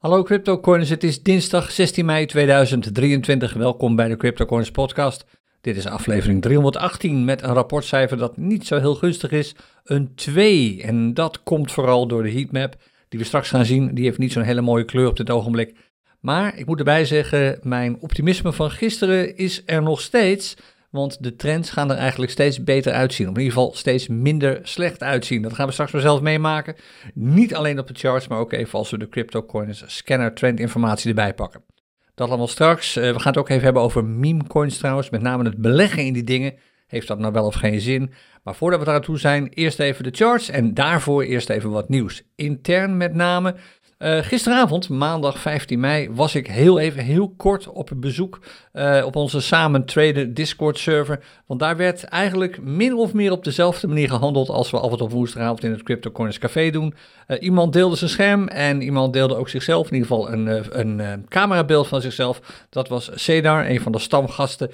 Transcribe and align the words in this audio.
Hallo 0.00 0.22
CryptoCoins, 0.22 0.88
het 0.88 1.04
is 1.04 1.22
dinsdag 1.22 1.70
16 1.70 2.04
mei 2.04 2.26
2023. 2.26 3.52
Welkom 3.52 3.96
bij 3.96 4.08
de 4.08 4.16
CryptoCoins 4.16 4.70
podcast. 4.70 5.24
Dit 5.60 5.76
is 5.76 5.86
aflevering 5.86 6.42
318 6.42 7.24
met 7.24 7.42
een 7.42 7.52
rapportcijfer 7.52 8.16
dat 8.16 8.36
niet 8.36 8.66
zo 8.66 8.78
heel 8.78 8.94
gunstig 8.94 9.30
is, 9.30 9.54
een 9.84 10.14
2. 10.14 10.82
En 10.82 11.14
dat 11.14 11.42
komt 11.42 11.72
vooral 11.72 12.06
door 12.06 12.22
de 12.22 12.32
heatmap 12.32 12.76
die 13.08 13.18
we 13.18 13.24
straks 13.24 13.48
gaan 13.48 13.64
zien. 13.64 13.94
Die 13.94 14.04
heeft 14.04 14.18
niet 14.18 14.32
zo'n 14.32 14.42
hele 14.42 14.60
mooie 14.60 14.84
kleur 14.84 15.08
op 15.08 15.16
dit 15.16 15.30
ogenblik. 15.30 15.76
Maar 16.20 16.58
ik 16.58 16.66
moet 16.66 16.78
erbij 16.78 17.04
zeggen, 17.04 17.58
mijn 17.62 17.96
optimisme 18.00 18.52
van 18.52 18.70
gisteren 18.70 19.36
is 19.36 19.62
er 19.66 19.82
nog 19.82 20.00
steeds. 20.00 20.56
Want 20.90 21.22
de 21.22 21.36
trends 21.36 21.70
gaan 21.70 21.90
er 21.90 21.96
eigenlijk 21.96 22.32
steeds 22.32 22.64
beter 22.64 22.92
uitzien. 22.92 23.28
Of 23.28 23.34
in 23.34 23.40
ieder 23.40 23.56
geval 23.58 23.74
steeds 23.74 24.08
minder 24.08 24.60
slecht 24.62 25.02
uitzien. 25.02 25.42
Dat 25.42 25.52
gaan 25.52 25.66
we 25.66 25.72
straks 25.72 25.92
maar 25.92 26.00
zelf 26.00 26.20
meemaken. 26.20 26.74
Niet 27.14 27.54
alleen 27.54 27.78
op 27.78 27.86
de 27.86 27.94
charts, 27.94 28.28
maar 28.28 28.38
ook 28.38 28.52
even 28.52 28.78
als 28.78 28.90
we 28.90 28.98
de 28.98 29.08
CryptoCoins 29.08 29.82
scanner 29.86 30.34
trend 30.34 30.60
informatie 30.60 31.08
erbij 31.08 31.34
pakken. 31.34 31.64
Dat 32.14 32.28
allemaal 32.28 32.48
straks. 32.48 32.96
Uh, 32.96 33.12
we 33.12 33.18
gaan 33.18 33.32
het 33.32 33.40
ook 33.40 33.48
even 33.48 33.64
hebben 33.64 33.82
over 33.82 34.04
meme 34.04 34.46
coins 34.46 34.78
trouwens. 34.78 35.10
Met 35.10 35.22
name 35.22 35.44
het 35.44 35.56
beleggen 35.56 36.04
in 36.04 36.12
die 36.12 36.24
dingen. 36.24 36.54
Heeft 36.86 37.08
dat 37.08 37.18
nou 37.18 37.32
wel 37.32 37.46
of 37.46 37.54
geen 37.54 37.80
zin? 37.80 38.12
Maar 38.42 38.54
voordat 38.54 38.78
we 38.78 38.84
daar 38.84 38.94
naartoe 38.94 39.18
zijn, 39.18 39.48
eerst 39.48 39.78
even 39.78 40.04
de 40.04 40.10
charts. 40.12 40.48
En 40.48 40.74
daarvoor 40.74 41.22
eerst 41.22 41.50
even 41.50 41.70
wat 41.70 41.88
nieuws. 41.88 42.22
Intern 42.34 42.96
met 42.96 43.14
name 43.14 43.54
uh, 44.02 44.18
gisteravond, 44.22 44.88
maandag 44.88 45.38
15 45.38 45.80
mei, 45.80 46.10
was 46.10 46.34
ik 46.34 46.46
heel 46.46 46.78
even, 46.78 47.02
heel 47.02 47.34
kort 47.36 47.68
op 47.68 47.90
bezoek 47.96 48.40
uh, 48.72 49.02
op 49.06 49.16
onze 49.16 49.40
samen 49.40 49.84
traden 49.84 50.34
Discord 50.34 50.78
server. 50.78 51.24
Want 51.46 51.60
daar 51.60 51.76
werd 51.76 52.04
eigenlijk 52.04 52.62
min 52.62 52.94
of 52.94 53.12
meer 53.12 53.32
op 53.32 53.44
dezelfde 53.44 53.86
manier 53.86 54.08
gehandeld 54.08 54.48
als 54.48 54.70
we 54.70 54.78
altijd 54.78 55.00
op 55.00 55.10
woensdagavond 55.10 55.64
in 55.64 55.70
het 55.70 55.82
CryptoCoins 55.82 56.38
Café 56.38 56.70
doen. 56.70 56.94
Uh, 57.28 57.42
iemand 57.42 57.72
deelde 57.72 57.96
zijn 57.96 58.10
scherm 58.10 58.48
en 58.48 58.82
iemand 58.82 59.12
deelde 59.12 59.36
ook 59.36 59.48
zichzelf, 59.48 59.86
in 59.86 59.94
ieder 59.94 60.08
geval 60.08 60.32
een, 60.32 60.78
een 60.80 61.26
camerabeeld 61.28 61.86
van 61.86 62.00
zichzelf. 62.00 62.66
Dat 62.70 62.88
was 62.88 63.10
Cedar, 63.14 63.70
een 63.70 63.80
van 63.80 63.92
de 63.92 63.98
stamgasten 63.98 64.70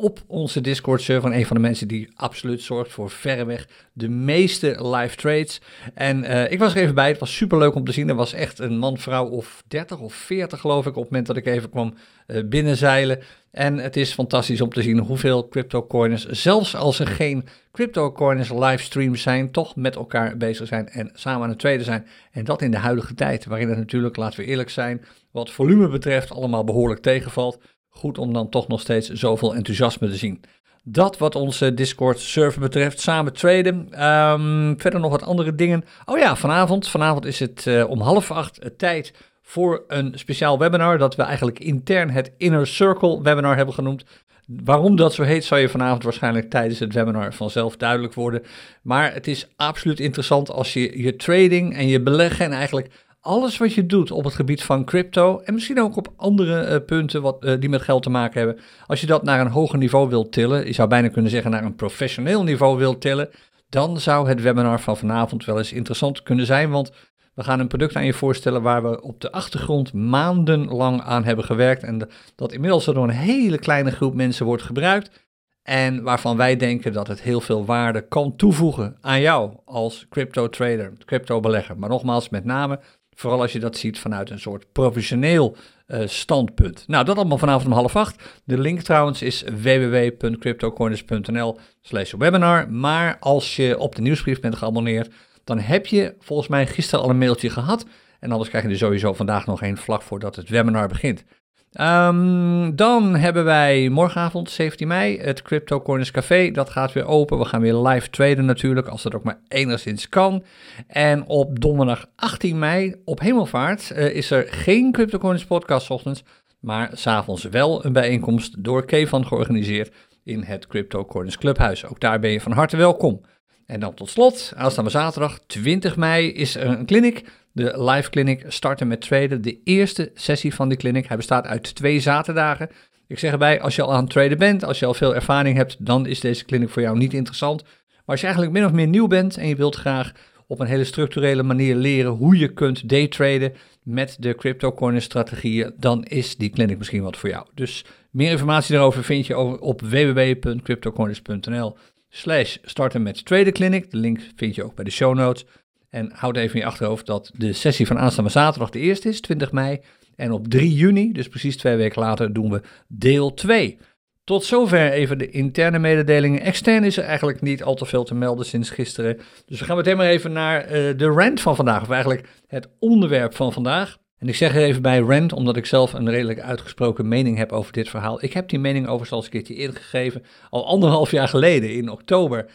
op 0.00 0.22
onze 0.26 0.60
Discord-server. 0.60 1.32
Een 1.32 1.46
van 1.46 1.56
de 1.56 1.62
mensen 1.62 1.88
die 1.88 2.08
absoluut 2.14 2.62
zorgt 2.62 2.92
voor 2.92 3.10
verreweg 3.10 3.68
de 3.92 4.08
meeste 4.08 4.86
live 4.86 5.16
trades. 5.16 5.60
En 5.94 6.24
uh, 6.24 6.52
ik 6.52 6.58
was 6.58 6.74
er 6.74 6.82
even 6.82 6.94
bij. 6.94 7.08
Het 7.08 7.18
was 7.18 7.36
super 7.36 7.58
leuk 7.58 7.74
om 7.74 7.84
te 7.84 7.92
zien. 7.92 8.08
Er 8.08 8.14
was 8.14 8.32
echt 8.32 8.58
een 8.58 8.78
man, 8.78 8.98
vrouw 8.98 9.28
of 9.28 9.62
30 9.68 9.98
of 9.98 10.14
40 10.14 10.60
geloof 10.60 10.86
ik 10.86 10.96
op 10.96 11.02
het 11.02 11.10
moment 11.10 11.26
dat 11.26 11.36
ik 11.36 11.46
even 11.46 11.70
kwam 11.70 11.94
uh, 12.26 12.44
binnenzeilen. 12.44 13.18
En 13.50 13.78
het 13.78 13.96
is 13.96 14.12
fantastisch 14.12 14.60
om 14.60 14.72
te 14.72 14.82
zien 14.82 14.98
hoeveel 14.98 15.48
crypto-coiners, 15.48 16.26
zelfs 16.26 16.76
als 16.76 16.98
er 16.98 17.06
geen 17.06 17.44
crypto-coiners 17.72 18.50
livestreams 18.50 19.22
zijn, 19.22 19.50
toch 19.50 19.76
met 19.76 19.96
elkaar 19.96 20.36
bezig 20.36 20.66
zijn 20.66 20.88
en 20.88 21.10
samen 21.14 21.42
aan 21.42 21.48
het 21.48 21.58
tweede 21.58 21.84
zijn. 21.84 22.06
En 22.30 22.44
dat 22.44 22.62
in 22.62 22.70
de 22.70 22.76
huidige 22.76 23.14
tijd, 23.14 23.44
waarin 23.44 23.68
het 23.68 23.78
natuurlijk, 23.78 24.16
laten 24.16 24.40
we 24.40 24.46
eerlijk 24.46 24.70
zijn, 24.70 25.04
wat 25.30 25.50
volume 25.50 25.88
betreft 25.88 26.30
allemaal 26.30 26.64
behoorlijk 26.64 27.00
tegenvalt. 27.00 27.58
Goed 27.90 28.18
om 28.18 28.32
dan 28.32 28.48
toch 28.48 28.68
nog 28.68 28.80
steeds 28.80 29.08
zoveel 29.08 29.54
enthousiasme 29.54 30.08
te 30.08 30.16
zien. 30.16 30.40
Dat 30.84 31.18
wat 31.18 31.34
onze 31.34 31.74
Discord-server 31.74 32.60
betreft, 32.60 33.00
samen 33.00 33.32
traden. 33.32 33.76
Um, 34.08 34.80
verder 34.80 35.00
nog 35.00 35.10
wat 35.10 35.22
andere 35.22 35.54
dingen. 35.54 35.84
Oh 36.04 36.18
ja, 36.18 36.36
vanavond. 36.36 36.88
Vanavond 36.88 37.24
is 37.24 37.38
het 37.38 37.64
uh, 37.68 37.90
om 37.90 38.00
half 38.00 38.30
acht 38.30 38.64
uh, 38.64 38.70
tijd 38.76 39.12
voor 39.42 39.84
een 39.88 40.12
speciaal 40.14 40.58
webinar. 40.58 40.98
Dat 40.98 41.16
we 41.16 41.22
eigenlijk 41.22 41.58
intern 41.58 42.10
het 42.10 42.32
Inner 42.36 42.66
Circle 42.66 43.22
webinar 43.22 43.56
hebben 43.56 43.74
genoemd. 43.74 44.04
Waarom 44.46 44.96
dat 44.96 45.14
zo 45.14 45.22
heet, 45.22 45.44
zal 45.44 45.58
je 45.58 45.68
vanavond 45.68 46.02
waarschijnlijk 46.02 46.50
tijdens 46.50 46.78
het 46.78 46.92
webinar 46.92 47.34
vanzelf 47.34 47.76
duidelijk 47.76 48.14
worden. 48.14 48.42
Maar 48.82 49.12
het 49.12 49.26
is 49.26 49.48
absoluut 49.56 50.00
interessant 50.00 50.50
als 50.50 50.72
je 50.72 51.02
je 51.02 51.16
trading 51.16 51.76
en 51.76 51.88
je 51.88 52.00
beleggen 52.00 52.44
en 52.44 52.52
eigenlijk 52.52 52.90
alles 53.20 53.58
wat 53.58 53.74
je 53.74 53.86
doet 53.86 54.10
op 54.10 54.24
het 54.24 54.34
gebied 54.34 54.62
van 54.62 54.84
crypto 54.84 55.40
en 55.40 55.54
misschien 55.54 55.80
ook 55.80 55.96
op 55.96 56.12
andere 56.16 56.70
uh, 56.70 56.84
punten 56.86 57.22
wat, 57.22 57.44
uh, 57.44 57.60
die 57.60 57.68
met 57.68 57.82
geld 57.82 58.02
te 58.02 58.10
maken 58.10 58.38
hebben, 58.38 58.62
als 58.86 59.00
je 59.00 59.06
dat 59.06 59.22
naar 59.22 59.40
een 59.40 59.50
hoger 59.50 59.78
niveau 59.78 60.08
wilt 60.08 60.32
tillen, 60.32 60.66
je 60.66 60.72
zou 60.72 60.88
bijna 60.88 61.08
kunnen 61.08 61.30
zeggen 61.30 61.50
naar 61.50 61.64
een 61.64 61.74
professioneel 61.74 62.42
niveau 62.42 62.78
wilt 62.78 63.00
tillen, 63.00 63.30
dan 63.68 64.00
zou 64.00 64.28
het 64.28 64.42
webinar 64.42 64.80
van 64.80 64.96
vanavond 64.96 65.44
wel 65.44 65.58
eens 65.58 65.72
interessant 65.72 66.22
kunnen 66.22 66.46
zijn, 66.46 66.70
want 66.70 66.92
we 67.34 67.42
gaan 67.42 67.60
een 67.60 67.68
product 67.68 67.96
aan 67.96 68.04
je 68.04 68.12
voorstellen 68.12 68.62
waar 68.62 68.82
we 68.82 69.02
op 69.02 69.20
de 69.20 69.32
achtergrond 69.32 69.92
maandenlang 69.92 71.02
aan 71.02 71.24
hebben 71.24 71.44
gewerkt 71.44 71.82
en 71.82 72.08
dat 72.34 72.52
inmiddels 72.52 72.84
door 72.84 72.96
een 72.96 73.10
hele 73.10 73.58
kleine 73.58 73.90
groep 73.90 74.14
mensen 74.14 74.46
wordt 74.46 74.62
gebruikt. 74.62 75.28
En 75.62 76.02
waarvan 76.02 76.36
wij 76.36 76.56
denken 76.56 76.92
dat 76.92 77.06
het 77.06 77.20
heel 77.22 77.40
veel 77.40 77.64
waarde 77.64 78.08
kan 78.08 78.36
toevoegen 78.36 78.96
aan 79.00 79.20
jou 79.20 79.56
als 79.64 80.06
crypto 80.08 80.48
trader, 80.48 80.92
crypto 81.04 81.40
belegger. 81.40 81.78
Maar 81.78 81.88
nogmaals, 81.88 82.28
met 82.28 82.44
name 82.44 82.80
Vooral 83.20 83.40
als 83.40 83.52
je 83.52 83.58
dat 83.58 83.76
ziet 83.76 83.98
vanuit 83.98 84.30
een 84.30 84.40
soort 84.40 84.72
professioneel 84.72 85.56
uh, 85.88 86.00
standpunt. 86.06 86.84
Nou, 86.86 87.04
dat 87.04 87.16
allemaal 87.16 87.38
vanavond 87.38 87.66
om 87.66 87.72
half 87.72 87.96
acht. 87.96 88.40
De 88.44 88.58
link 88.58 88.80
trouwens 88.80 89.22
is 89.22 89.42
www.cryptocorners.nl 89.62 91.58
slash 91.80 92.12
webinar. 92.18 92.70
Maar 92.70 93.16
als 93.18 93.56
je 93.56 93.78
op 93.78 93.94
de 93.94 94.02
nieuwsbrief 94.02 94.40
bent 94.40 94.56
geabonneerd, 94.56 95.12
dan 95.44 95.58
heb 95.58 95.86
je 95.86 96.14
volgens 96.18 96.48
mij 96.48 96.66
gisteren 96.66 97.04
al 97.04 97.10
een 97.10 97.18
mailtje 97.18 97.50
gehad. 97.50 97.86
En 98.20 98.30
anders 98.30 98.48
krijg 98.48 98.64
je 98.64 98.70
er 98.70 98.76
sowieso 98.76 99.12
vandaag 99.12 99.46
nog 99.46 99.62
een 99.62 99.76
vlak 99.76 100.02
voordat 100.02 100.36
het 100.36 100.48
webinar 100.48 100.88
begint. 100.88 101.24
Um, 101.72 102.76
dan 102.76 103.16
hebben 103.16 103.44
wij 103.44 103.88
morgenavond, 103.88 104.50
17 104.50 104.88
mei, 104.88 105.18
het 105.18 105.42
Crypto 105.42 105.80
Corners 105.80 106.10
Café. 106.10 106.50
Dat 106.50 106.70
gaat 106.70 106.92
weer 106.92 107.06
open. 107.06 107.38
We 107.38 107.44
gaan 107.44 107.60
weer 107.60 107.74
live 107.74 108.10
traden 108.10 108.44
natuurlijk, 108.44 108.86
als 108.86 109.02
dat 109.02 109.14
ook 109.14 109.22
maar 109.22 109.40
enigszins 109.48 110.08
kan. 110.08 110.44
En 110.86 111.26
op 111.26 111.60
donderdag 111.60 112.06
18 112.16 112.58
mei, 112.58 112.94
op 113.04 113.20
Hemelvaart, 113.20 113.90
uh, 113.92 114.14
is 114.14 114.30
er 114.30 114.46
geen 114.48 114.92
Crypto 114.92 115.18
Corners 115.18 115.44
podcast 115.44 115.90
ochtends, 115.90 116.22
maar 116.60 116.90
s'avonds 116.92 117.44
wel 117.44 117.84
een 117.84 117.92
bijeenkomst 117.92 118.64
door 118.64 118.84
Kevan 118.84 119.26
georganiseerd 119.26 119.94
in 120.24 120.42
het 120.42 120.66
Crypto 120.66 121.04
Corners 121.04 121.38
Clubhuis. 121.38 121.86
Ook 121.86 122.00
daar 122.00 122.20
ben 122.20 122.30
je 122.30 122.40
van 122.40 122.52
harte 122.52 122.76
welkom. 122.76 123.20
En 123.66 123.80
dan 123.80 123.94
tot 123.94 124.10
slot, 124.10 124.52
aanstaande 124.56 124.90
zaterdag 124.90 125.38
20 125.46 125.96
mei 125.96 126.32
is 126.32 126.56
er 126.56 126.66
een 126.66 126.86
clinic 126.86 127.24
de 127.52 127.82
live 127.82 128.10
clinic 128.10 128.44
starten 128.48 128.88
met 128.88 129.00
traden. 129.00 129.42
De 129.42 129.60
eerste 129.64 130.10
sessie 130.14 130.54
van 130.54 130.68
die 130.68 130.78
clinic. 130.78 131.06
Hij 131.06 131.16
bestaat 131.16 131.46
uit 131.46 131.74
twee 131.74 132.00
zaterdagen. 132.00 132.70
Ik 133.06 133.18
zeg 133.18 133.32
erbij, 133.32 133.60
als 133.60 133.76
je 133.76 133.82
al 133.82 133.92
aan 133.92 134.02
het 134.02 134.10
traden 134.10 134.38
bent, 134.38 134.64
als 134.64 134.78
je 134.78 134.86
al 134.86 134.94
veel 134.94 135.14
ervaring 135.14 135.56
hebt, 135.56 135.76
dan 135.78 136.06
is 136.06 136.20
deze 136.20 136.44
clinic 136.44 136.68
voor 136.68 136.82
jou 136.82 136.98
niet 136.98 137.14
interessant. 137.14 137.62
Maar 137.62 138.04
als 138.04 138.20
je 138.20 138.26
eigenlijk 138.26 138.56
min 138.56 138.64
of 138.64 138.72
meer 138.72 138.86
nieuw 138.86 139.06
bent 139.06 139.36
en 139.36 139.48
je 139.48 139.56
wilt 139.56 139.76
graag 139.76 140.12
op 140.46 140.60
een 140.60 140.66
hele 140.66 140.84
structurele 140.84 141.42
manier 141.42 141.74
leren 141.74 142.10
hoe 142.10 142.38
je 142.38 142.52
kunt 142.52 142.88
daytraden 142.88 143.52
met 143.82 144.16
de 144.18 144.34
cryptocurrency 144.34 145.04
strategieën, 145.04 145.72
dan 145.76 146.04
is 146.04 146.36
die 146.36 146.50
clinic 146.50 146.78
misschien 146.78 147.02
wat 147.02 147.16
voor 147.16 147.28
jou. 147.28 147.46
Dus 147.54 147.84
meer 148.10 148.30
informatie 148.30 148.74
daarover 148.74 149.04
vind 149.04 149.26
je 149.26 149.38
op 149.60 149.80
www.cryptocorners.nl 149.80 151.76
slash 152.08 152.56
starten 152.62 153.02
met 153.02 153.24
traden 153.24 153.52
clinic. 153.52 153.90
De 153.90 153.96
link 153.96 154.20
vind 154.36 154.54
je 154.54 154.64
ook 154.64 154.74
bij 154.74 154.84
de 154.84 154.90
show 154.90 155.14
notes. 155.14 155.44
En 155.90 156.10
houd 156.14 156.36
even 156.36 156.54
in 156.54 156.60
je 156.60 156.66
achterhoofd 156.66 157.06
dat 157.06 157.30
de 157.36 157.52
sessie 157.52 157.86
van 157.86 157.98
aanstaande 157.98 158.30
zaterdag 158.30 158.70
de 158.70 158.78
eerste 158.78 159.08
is, 159.08 159.20
20 159.20 159.52
mei. 159.52 159.80
En 160.16 160.32
op 160.32 160.48
3 160.48 160.74
juni, 160.74 161.12
dus 161.12 161.28
precies 161.28 161.56
twee 161.56 161.76
weken 161.76 162.02
later, 162.02 162.32
doen 162.32 162.50
we 162.50 162.60
deel 162.88 163.34
2. 163.34 163.78
Tot 164.24 164.44
zover 164.44 164.92
even 164.92 165.18
de 165.18 165.30
interne 165.30 165.78
mededelingen. 165.78 166.40
Extern 166.40 166.84
is 166.84 166.96
er 166.96 167.04
eigenlijk 167.04 167.40
niet 167.40 167.62
al 167.62 167.74
te 167.74 167.84
veel 167.84 168.04
te 168.04 168.14
melden 168.14 168.46
sinds 168.46 168.70
gisteren. 168.70 169.18
Dus 169.46 169.58
we 169.58 169.64
gaan 169.64 169.76
meteen 169.76 169.96
maar 169.96 170.06
even 170.06 170.32
naar 170.32 170.64
uh, 170.64 170.70
de 170.96 171.06
rant 171.06 171.40
van 171.40 171.56
vandaag, 171.56 171.82
of 171.82 171.90
eigenlijk 171.90 172.28
het 172.46 172.68
onderwerp 172.78 173.34
van 173.34 173.52
vandaag. 173.52 173.98
En 174.18 174.28
ik 174.28 174.34
zeg 174.34 174.54
er 174.54 174.62
even 174.62 174.82
bij 174.82 174.98
rant, 174.98 175.32
omdat 175.32 175.56
ik 175.56 175.66
zelf 175.66 175.92
een 175.92 176.10
redelijk 176.10 176.40
uitgesproken 176.40 177.08
mening 177.08 177.36
heb 177.36 177.52
over 177.52 177.72
dit 177.72 177.88
verhaal. 177.88 178.24
Ik 178.24 178.32
heb 178.32 178.48
die 178.48 178.58
mening 178.58 178.84
overigens 178.84 179.10
al 179.10 179.16
eens 179.16 179.26
een 179.26 179.32
keertje 179.32 179.54
ingegeven, 179.54 180.22
al 180.50 180.66
anderhalf 180.66 181.10
jaar 181.10 181.28
geleden, 181.28 181.74
in 181.74 181.90
oktober 181.90 182.46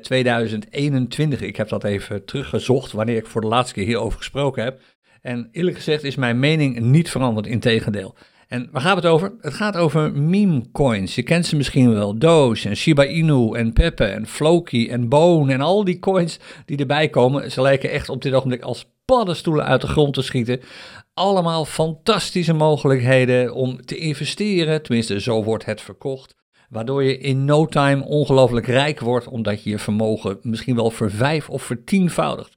2021. 0.00 1.40
Eh, 1.40 1.46
ik 1.46 1.56
heb 1.56 1.68
dat 1.68 1.84
even 1.84 2.24
teruggezocht 2.24 2.92
wanneer 2.92 3.16
ik 3.16 3.26
voor 3.26 3.40
de 3.40 3.46
laatste 3.46 3.74
keer 3.74 3.84
hierover 3.84 4.18
gesproken 4.18 4.64
heb. 4.64 4.80
En 5.20 5.48
eerlijk 5.52 5.76
gezegd 5.76 6.04
is 6.04 6.16
mijn 6.16 6.38
mening 6.38 6.80
niet 6.80 7.10
veranderd, 7.10 7.46
in 7.46 7.60
tegendeel. 7.60 8.16
En 8.48 8.68
waar 8.72 8.82
gaat 8.82 8.96
het 8.96 9.06
over? 9.06 9.34
Het 9.40 9.54
gaat 9.54 9.76
over 9.76 10.12
meme 10.12 10.70
coins. 10.72 11.14
Je 11.14 11.22
kent 11.22 11.46
ze 11.46 11.56
misschien 11.56 11.92
wel. 11.92 12.18
Doge 12.18 12.68
en 12.68 12.76
Shiba 12.76 13.04
Inu 13.04 13.52
en 13.52 13.72
Pepe 13.72 14.04
en 14.04 14.26
Floki 14.26 14.88
en 14.88 15.08
Bone 15.08 15.52
en 15.52 15.60
al 15.60 15.84
die 15.84 15.98
coins 15.98 16.38
die 16.64 16.78
erbij 16.78 17.08
komen. 17.08 17.50
Ze 17.50 17.62
lijken 17.62 17.90
echt 17.90 18.08
op 18.08 18.22
dit 18.22 18.32
ogenblik 18.32 18.62
als 18.62 18.86
paddenstoelen 19.04 19.64
uit 19.64 19.80
de 19.80 19.86
grond 19.86 20.14
te 20.14 20.22
schieten. 20.22 20.60
Allemaal 21.14 21.64
fantastische 21.64 22.52
mogelijkheden 22.52 23.54
om 23.54 23.84
te 23.84 23.96
investeren. 23.96 24.82
Tenminste, 24.82 25.20
zo 25.20 25.44
wordt 25.44 25.64
het 25.64 25.80
verkocht. 25.80 26.34
Waardoor 26.72 27.02
je 27.02 27.18
in 27.18 27.44
no 27.44 27.66
time 27.66 28.04
ongelooflijk 28.04 28.66
rijk 28.66 29.00
wordt, 29.00 29.28
omdat 29.28 29.62
je 29.62 29.70
je 29.70 29.78
vermogen 29.78 30.38
misschien 30.42 30.74
wel 30.74 30.90
voor 30.90 31.10
vijf 31.10 31.50
of 31.50 31.62
vertienvoudigt. 31.62 32.56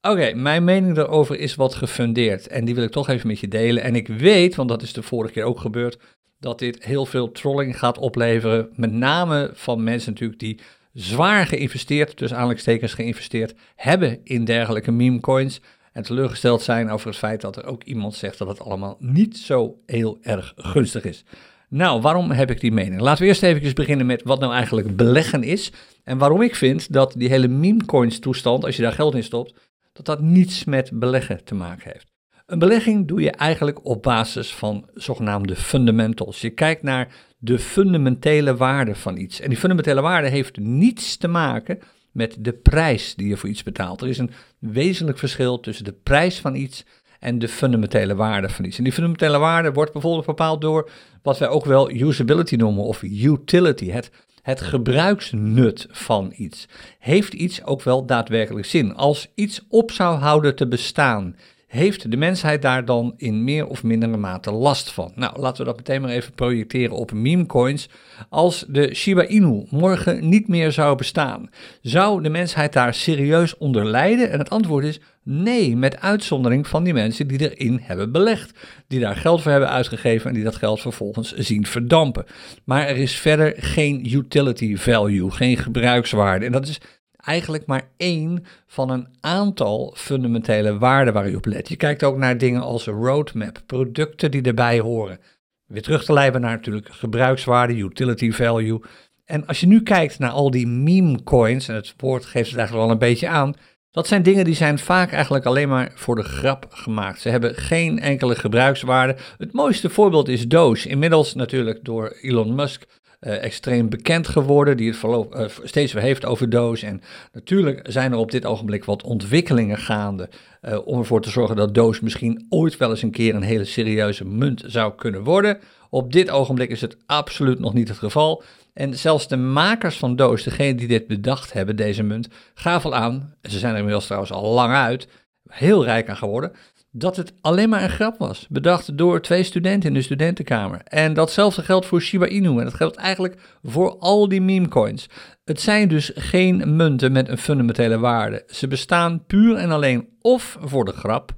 Oké, 0.00 0.34
mijn 0.34 0.64
mening 0.64 0.94
daarover 0.94 1.38
is 1.38 1.54
wat 1.54 1.74
gefundeerd 1.74 2.46
en 2.46 2.64
die 2.64 2.74
wil 2.74 2.84
ik 2.84 2.90
toch 2.90 3.08
even 3.08 3.26
met 3.26 3.38
je 3.38 3.48
delen. 3.48 3.82
En 3.82 3.94
ik 3.94 4.08
weet, 4.08 4.54
want 4.54 4.68
dat 4.68 4.82
is 4.82 4.92
de 4.92 5.02
vorige 5.02 5.32
keer 5.32 5.44
ook 5.44 5.60
gebeurd, 5.60 5.98
dat 6.40 6.58
dit 6.58 6.84
heel 6.84 7.06
veel 7.06 7.32
trolling 7.32 7.78
gaat 7.78 7.98
opleveren. 7.98 8.68
Met 8.74 8.92
name 8.92 9.50
van 9.52 9.84
mensen 9.84 10.12
natuurlijk 10.12 10.40
die 10.40 10.60
zwaar 10.92 11.46
geïnvesteerd, 11.46 12.18
dus 12.18 12.32
aanhalingstekens 12.32 12.94
geïnvesteerd 12.94 13.54
hebben 13.74 14.20
in 14.24 14.44
dergelijke 14.44 14.92
meme 14.92 15.20
coins. 15.20 15.60
En 15.92 16.02
teleurgesteld 16.02 16.62
zijn 16.62 16.90
over 16.90 17.08
het 17.08 17.16
feit 17.16 17.40
dat 17.40 17.56
er 17.56 17.66
ook 17.66 17.82
iemand 17.82 18.14
zegt 18.14 18.38
dat 18.38 18.48
het 18.48 18.60
allemaal 18.60 18.96
niet 18.98 19.36
zo 19.36 19.78
heel 19.86 20.18
erg 20.22 20.52
gunstig 20.56 21.04
is. 21.04 21.24
Nou, 21.68 22.00
waarom 22.00 22.30
heb 22.30 22.50
ik 22.50 22.60
die 22.60 22.72
mening? 22.72 23.00
Laten 23.00 23.22
we 23.22 23.28
eerst 23.28 23.42
even 23.42 23.74
beginnen 23.74 24.06
met 24.06 24.22
wat 24.22 24.40
nou 24.40 24.52
eigenlijk 24.52 24.96
beleggen 24.96 25.42
is. 25.42 25.72
En 26.04 26.18
waarom 26.18 26.42
ik 26.42 26.54
vind 26.54 26.92
dat 26.92 27.14
die 27.16 27.28
hele 27.28 27.48
meme 27.48 27.84
coins 27.84 28.18
toestand, 28.18 28.64
als 28.64 28.76
je 28.76 28.82
daar 28.82 28.92
geld 28.92 29.14
in 29.14 29.24
stopt, 29.24 29.54
dat 29.92 30.06
dat 30.06 30.20
niets 30.20 30.64
met 30.64 30.90
beleggen 30.92 31.44
te 31.44 31.54
maken 31.54 31.90
heeft. 31.92 32.14
Een 32.46 32.58
belegging 32.58 33.08
doe 33.08 33.20
je 33.20 33.30
eigenlijk 33.30 33.84
op 33.84 34.02
basis 34.02 34.54
van 34.54 34.88
zogenaamde 34.94 35.56
fundamentals. 35.56 36.40
Je 36.40 36.50
kijkt 36.50 36.82
naar 36.82 37.14
de 37.38 37.58
fundamentele 37.58 38.56
waarde 38.56 38.94
van 38.94 39.16
iets. 39.16 39.40
En 39.40 39.48
die 39.48 39.58
fundamentele 39.58 40.00
waarde 40.00 40.28
heeft 40.28 40.58
niets 40.58 41.16
te 41.16 41.28
maken 41.28 41.78
met 42.12 42.36
de 42.38 42.52
prijs 42.52 43.14
die 43.14 43.28
je 43.28 43.36
voor 43.36 43.48
iets 43.48 43.62
betaalt. 43.62 44.00
Er 44.00 44.08
is 44.08 44.18
een 44.18 44.30
wezenlijk 44.58 45.18
verschil 45.18 45.60
tussen 45.60 45.84
de 45.84 45.92
prijs 46.02 46.40
van 46.40 46.54
iets 46.54 46.84
en 47.20 47.38
de 47.38 47.48
fundamentele 47.48 48.14
waarde 48.14 48.48
van 48.48 48.64
iets. 48.64 48.78
En 48.78 48.84
die 48.84 48.92
fundamentele 48.92 49.38
waarde 49.38 49.72
wordt 49.72 49.92
bijvoorbeeld 49.92 50.26
bepaald 50.26 50.60
door 50.60 50.90
wat 51.22 51.38
wij 51.38 51.48
ook 51.48 51.64
wel 51.64 51.90
usability 51.90 52.56
noemen 52.56 52.84
of 52.84 53.02
utility, 53.02 53.90
het, 53.90 54.10
het 54.42 54.60
gebruiksnut 54.60 55.86
van 55.90 56.32
iets. 56.36 56.68
Heeft 56.98 57.34
iets 57.34 57.64
ook 57.64 57.82
wel 57.82 58.06
daadwerkelijk 58.06 58.66
zin? 58.66 58.94
Als 58.94 59.28
iets 59.34 59.60
op 59.68 59.90
zou 59.90 60.18
houden 60.18 60.56
te 60.56 60.68
bestaan, 60.68 61.36
heeft 61.66 62.10
de 62.10 62.16
mensheid 62.16 62.62
daar 62.62 62.84
dan 62.84 63.14
in 63.16 63.44
meer 63.44 63.66
of 63.66 63.82
mindere 63.82 64.16
mate 64.16 64.50
last 64.50 64.92
van? 64.92 65.12
Nou, 65.14 65.40
laten 65.40 65.58
we 65.58 65.64
dat 65.64 65.76
meteen 65.76 66.00
maar 66.00 66.10
even 66.10 66.32
projecteren 66.32 66.96
op 66.96 67.12
meme 67.12 67.46
coins. 67.46 67.88
Als 68.28 68.64
de 68.68 68.94
Shiba 68.94 69.26
Inu 69.26 69.66
morgen 69.70 70.28
niet 70.28 70.48
meer 70.48 70.72
zou 70.72 70.96
bestaan, 70.96 71.50
zou 71.80 72.22
de 72.22 72.28
mensheid 72.28 72.72
daar 72.72 72.94
serieus 72.94 73.56
onder 73.56 73.86
lijden? 73.86 74.30
En 74.30 74.38
het 74.38 74.50
antwoord 74.50 74.84
is 74.84 75.00
nee, 75.22 75.76
met 75.76 76.00
uitzondering 76.00 76.66
van 76.66 76.84
die 76.84 76.92
mensen 76.92 77.26
die 77.26 77.50
erin 77.50 77.80
hebben 77.82 78.12
belegd, 78.12 78.58
die 78.88 79.00
daar 79.00 79.16
geld 79.16 79.42
voor 79.42 79.50
hebben 79.50 79.70
uitgegeven 79.70 80.28
en 80.28 80.34
die 80.34 80.44
dat 80.44 80.56
geld 80.56 80.80
vervolgens 80.80 81.32
zien 81.32 81.66
verdampen. 81.66 82.24
Maar 82.64 82.86
er 82.86 82.96
is 82.96 83.16
verder 83.16 83.54
geen 83.56 84.14
utility 84.14 84.76
value, 84.76 85.30
geen 85.30 85.56
gebruikswaarde. 85.56 86.46
En 86.46 86.52
dat 86.52 86.68
is 86.68 86.80
eigenlijk 87.26 87.66
maar 87.66 87.88
één 87.96 88.44
van 88.66 88.90
een 88.90 89.08
aantal 89.20 89.94
fundamentele 89.96 90.78
waarden 90.78 91.14
waar 91.14 91.28
je 91.28 91.36
op 91.36 91.46
let. 91.46 91.68
Je 91.68 91.76
kijkt 91.76 92.04
ook 92.04 92.16
naar 92.16 92.38
dingen 92.38 92.60
als 92.60 92.86
een 92.86 92.94
roadmap, 92.94 93.62
producten 93.66 94.30
die 94.30 94.42
erbij 94.42 94.80
horen. 94.80 95.18
Weer 95.66 95.82
terug 95.82 96.04
te 96.04 96.12
leiden 96.12 96.40
naar 96.40 96.56
natuurlijk 96.56 96.88
gebruikswaarde, 96.90 97.76
utility 97.76 98.30
value. 98.30 98.80
En 99.24 99.46
als 99.46 99.60
je 99.60 99.66
nu 99.66 99.82
kijkt 99.82 100.18
naar 100.18 100.30
al 100.30 100.50
die 100.50 100.66
meme 100.66 101.22
coins, 101.22 101.68
en 101.68 101.74
het 101.74 101.94
woord 101.96 102.24
geeft 102.24 102.48
het 102.48 102.58
eigenlijk 102.58 102.86
wel 102.86 102.94
een 102.94 103.08
beetje 103.08 103.28
aan, 103.28 103.54
dat 103.90 104.06
zijn 104.06 104.22
dingen 104.22 104.44
die 104.44 104.54
zijn 104.54 104.78
vaak 104.78 105.12
eigenlijk 105.12 105.44
alleen 105.44 105.68
maar 105.68 105.92
voor 105.94 106.14
de 106.14 106.22
grap 106.22 106.66
gemaakt. 106.70 107.20
Ze 107.20 107.28
hebben 107.28 107.54
geen 107.54 107.98
enkele 107.98 108.34
gebruikswaarde. 108.34 109.16
Het 109.38 109.52
mooiste 109.52 109.90
voorbeeld 109.90 110.28
is 110.28 110.48
Doge. 110.48 110.88
Inmiddels 110.88 111.34
natuurlijk 111.34 111.84
door 111.84 112.16
Elon 112.20 112.54
Musk 112.54 112.84
uh, 113.26 113.44
extreem 113.44 113.88
bekend 113.88 114.28
geworden, 114.28 114.76
die 114.76 114.88
het 114.88 114.96
verloop, 114.96 115.34
uh, 115.34 115.46
steeds 115.62 115.92
weer 115.92 116.02
heeft 116.02 116.24
over 116.24 116.50
Doge. 116.50 116.86
En 116.86 117.02
natuurlijk 117.32 117.80
zijn 117.82 118.12
er 118.12 118.18
op 118.18 118.30
dit 118.30 118.46
ogenblik 118.46 118.84
wat 118.84 119.02
ontwikkelingen 119.02 119.78
gaande 119.78 120.28
uh, 120.62 120.86
om 120.86 120.98
ervoor 120.98 121.22
te 121.22 121.30
zorgen 121.30 121.56
dat 121.56 121.74
Doge 121.74 122.04
misschien 122.04 122.46
ooit 122.48 122.76
wel 122.76 122.90
eens 122.90 123.02
een 123.02 123.10
keer 123.10 123.34
een 123.34 123.42
hele 123.42 123.64
serieuze 123.64 124.24
munt 124.24 124.62
zou 124.66 124.94
kunnen 124.94 125.22
worden. 125.22 125.58
Op 125.90 126.12
dit 126.12 126.30
ogenblik 126.30 126.70
is 126.70 126.80
het 126.80 126.96
absoluut 127.06 127.58
nog 127.58 127.74
niet 127.74 127.88
het 127.88 127.98
geval. 127.98 128.42
En 128.72 128.98
zelfs 128.98 129.28
de 129.28 129.36
makers 129.36 129.96
van 129.96 130.16
Doge, 130.16 130.44
degene 130.44 130.74
die 130.74 130.88
dit 130.88 131.06
bedacht 131.06 131.52
hebben, 131.52 131.76
deze 131.76 132.02
munt, 132.02 132.28
gaven 132.54 132.92
al 132.92 132.96
aan, 132.96 133.34
ze 133.42 133.58
zijn 133.58 133.72
er 133.72 133.78
inmiddels 133.78 134.04
trouwens 134.04 134.32
al 134.32 134.52
lang 134.52 134.74
uit, 134.74 135.08
heel 135.48 135.84
rijk 135.84 136.08
aan 136.08 136.16
geworden, 136.16 136.52
dat 136.98 137.16
het 137.16 137.32
alleen 137.40 137.68
maar 137.68 137.82
een 137.82 137.90
grap 137.90 138.18
was. 138.18 138.46
Bedacht 138.48 138.98
door 138.98 139.20
twee 139.20 139.42
studenten 139.42 139.88
in 139.88 139.94
de 139.94 140.02
studentenkamer. 140.02 140.80
En 140.84 141.14
datzelfde 141.14 141.62
geldt 141.62 141.86
voor 141.86 142.00
Shiba 142.00 142.26
Inu. 142.26 142.58
En 142.58 142.64
dat 142.64 142.74
geldt 142.74 142.96
eigenlijk 142.96 143.58
voor 143.62 143.98
al 143.98 144.28
die 144.28 144.40
meme 144.40 144.68
coins. 144.68 145.08
Het 145.44 145.60
zijn 145.60 145.88
dus 145.88 146.10
geen 146.14 146.76
munten 146.76 147.12
met 147.12 147.28
een 147.28 147.38
fundamentele 147.38 147.98
waarde. 147.98 148.44
Ze 148.46 148.68
bestaan 148.68 149.24
puur 149.26 149.56
en 149.56 149.70
alleen 149.70 150.08
of 150.20 150.58
voor 150.60 150.84
de 150.84 150.92
grap, 150.92 151.32